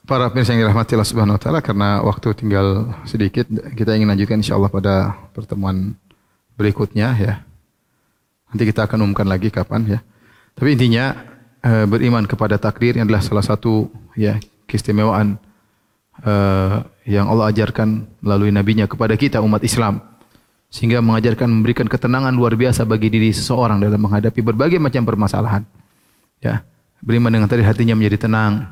Para 0.05 0.29
pemirsa 0.29 0.53
yang 0.53 0.69
dirahmati 0.69 1.01
Allah 1.01 1.09
Subhanahu 1.09 1.37
wa 1.37 1.41
taala 1.41 1.65
karena 1.65 2.05
waktu 2.05 2.37
tinggal 2.37 2.93
sedikit 3.09 3.49
kita 3.73 3.97
ingin 3.97 4.13
lanjutkan 4.13 4.37
insyaallah 4.37 4.69
pada 4.69 5.17
pertemuan 5.33 5.97
berikutnya 6.61 7.17
ya. 7.17 7.41
Nanti 8.53 8.69
kita 8.69 8.85
akan 8.85 9.01
umumkan 9.01 9.25
lagi 9.25 9.49
kapan 9.49 9.97
ya. 9.97 9.99
Tapi 10.53 10.77
intinya 10.77 11.17
eh, 11.65 11.89
beriman 11.89 12.29
kepada 12.29 12.61
takdir 12.61 13.01
yang 13.01 13.09
adalah 13.09 13.25
salah 13.25 13.41
satu 13.41 13.89
ya 14.13 14.37
keistimewaan 14.69 15.41
eh, 16.21 16.77
yang 17.09 17.33
Allah 17.33 17.49
ajarkan 17.49 18.05
melalui 18.21 18.53
nabinya 18.53 18.85
kepada 18.85 19.17
kita 19.17 19.41
umat 19.41 19.65
Islam 19.65 20.05
sehingga 20.69 21.01
mengajarkan 21.01 21.49
memberikan 21.49 21.89
ketenangan 21.89 22.37
luar 22.37 22.53
biasa 22.61 22.85
bagi 22.85 23.09
diri 23.09 23.33
seseorang 23.33 23.81
dalam 23.81 23.97
menghadapi 23.97 24.45
berbagai 24.45 24.77
macam 24.77 25.01
permasalahan. 25.09 25.65
Ya, 26.45 26.61
beriman 27.01 27.33
dengan 27.33 27.49
tadi 27.49 27.65
hatinya 27.65 27.97
menjadi 27.97 28.29
tenang. 28.29 28.69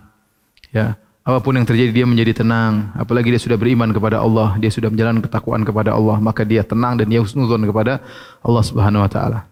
Ya, 0.68 1.01
apapun 1.23 1.59
yang 1.59 1.66
terjadi 1.66 2.03
dia 2.03 2.07
menjadi 2.07 2.43
tenang. 2.43 2.91
Apalagi 2.99 3.31
dia 3.31 3.41
sudah 3.43 3.59
beriman 3.59 3.91
kepada 3.95 4.23
Allah 4.23 4.59
dia 4.59 4.70
sudah 4.70 4.91
menjalankan 4.91 5.23
ketakwaan 5.27 5.62
kepada 5.62 5.95
Allah 5.95 6.18
maka 6.18 6.43
dia 6.43 6.66
tenang 6.66 6.99
dan 6.99 7.07
dia 7.07 7.23
husnuzon 7.23 7.62
kepada 7.66 8.03
Allah 8.43 8.62
Subhanahu 8.62 9.03
wa 9.03 9.11
taala. 9.11 9.47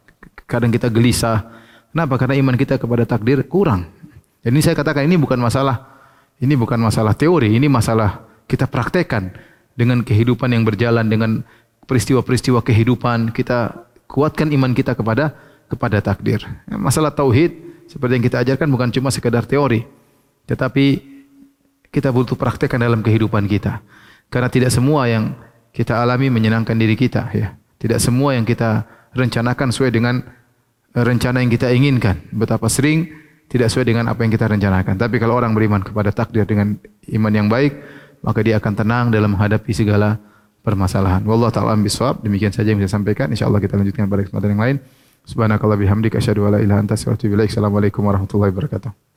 Kadang 0.51 0.75
kita 0.75 0.91
gelisah. 0.91 1.47
Kenapa? 1.91 2.19
Karena 2.19 2.39
iman 2.39 2.55
kita 2.55 2.79
kepada 2.79 3.07
takdir 3.07 3.43
kurang. 3.47 3.87
Dan 4.43 4.55
ini 4.55 4.63
saya 4.63 4.75
katakan 4.75 5.07
ini 5.07 5.19
bukan 5.19 5.39
masalah 5.39 6.03
ini 6.41 6.55
bukan 6.57 6.81
masalah 6.81 7.13
teori 7.15 7.53
ini 7.55 7.69
masalah 7.69 8.25
kita 8.49 8.67
praktekkan 8.67 9.31
dengan 9.79 10.03
kehidupan 10.03 10.51
yang 10.51 10.67
berjalan 10.67 11.07
dengan 11.07 11.47
peristiwa-peristiwa 11.87 12.63
kehidupan. 12.67 13.31
Kita 13.31 13.87
kuatkan 14.11 14.51
iman 14.51 14.75
kita 14.75 14.99
kepada 14.99 15.35
kepada 15.71 16.03
takdir. 16.03 16.43
Masalah 16.67 17.15
tauhid 17.15 17.55
seperti 17.87 18.19
yang 18.19 18.25
kita 18.27 18.43
ajarkan 18.43 18.67
bukan 18.71 18.91
cuma 18.91 19.15
sekedar 19.15 19.47
teori. 19.47 19.87
Tetapi 20.51 20.87
kita 21.91 22.15
butuh 22.15 22.39
praktekkan 22.39 22.79
dalam 22.79 23.03
kehidupan 23.03 23.51
kita. 23.51 23.83
Karena 24.31 24.47
tidak 24.47 24.71
semua 24.71 25.11
yang 25.11 25.35
kita 25.75 25.99
alami 25.99 26.31
menyenangkan 26.31 26.75
diri 26.79 26.95
kita. 26.95 27.31
Ya. 27.35 27.59
Tidak 27.83 27.99
semua 27.99 28.39
yang 28.39 28.47
kita 28.47 28.87
rencanakan 29.15 29.75
sesuai 29.75 29.91
dengan 29.91 30.23
eh, 30.95 31.05
rencana 31.05 31.43
yang 31.43 31.51
kita 31.51 31.71
inginkan. 31.75 32.31
Betapa 32.31 32.71
sering 32.71 33.11
tidak 33.51 33.75
sesuai 33.75 33.91
dengan 33.91 34.07
apa 34.07 34.23
yang 34.23 34.31
kita 34.31 34.47
rencanakan. 34.47 34.95
Tapi 34.95 35.19
kalau 35.19 35.35
orang 35.35 35.51
beriman 35.51 35.83
kepada 35.83 36.15
takdir 36.15 36.47
dengan 36.47 36.79
iman 37.11 37.33
yang 37.35 37.51
baik, 37.51 37.75
maka 38.23 38.41
dia 38.47 38.63
akan 38.63 38.73
tenang 38.79 39.07
dalam 39.11 39.35
menghadapi 39.35 39.75
segala 39.75 40.23
permasalahan. 40.63 41.27
Wallahu 41.27 41.51
taala 41.51 41.75
bisawab. 41.75 42.23
Demikian 42.23 42.55
saja 42.55 42.71
yang 42.71 42.79
saya 42.87 43.03
sampaikan. 43.03 43.27
Insyaallah 43.35 43.59
kita 43.59 43.75
lanjutkan 43.75 44.07
pada 44.07 44.23
kesempatan 44.23 44.49
yang 44.55 44.63
lain. 44.63 44.77
Subhanakallah 45.27 45.77
bihamdika 45.77 46.23
asyhadu 46.23 46.47
an 46.47 46.51
la 46.57 46.59
ilaha 46.63 46.79
anta 46.87 46.95
astaghfiruka 46.95 47.19
wa 47.19 47.19
atubu 47.19 47.35
ilaik. 47.35 47.51
Assalamualaikum 47.51 48.03
warahmatullahi 48.07 48.55
wabarakatuh. 48.55 49.10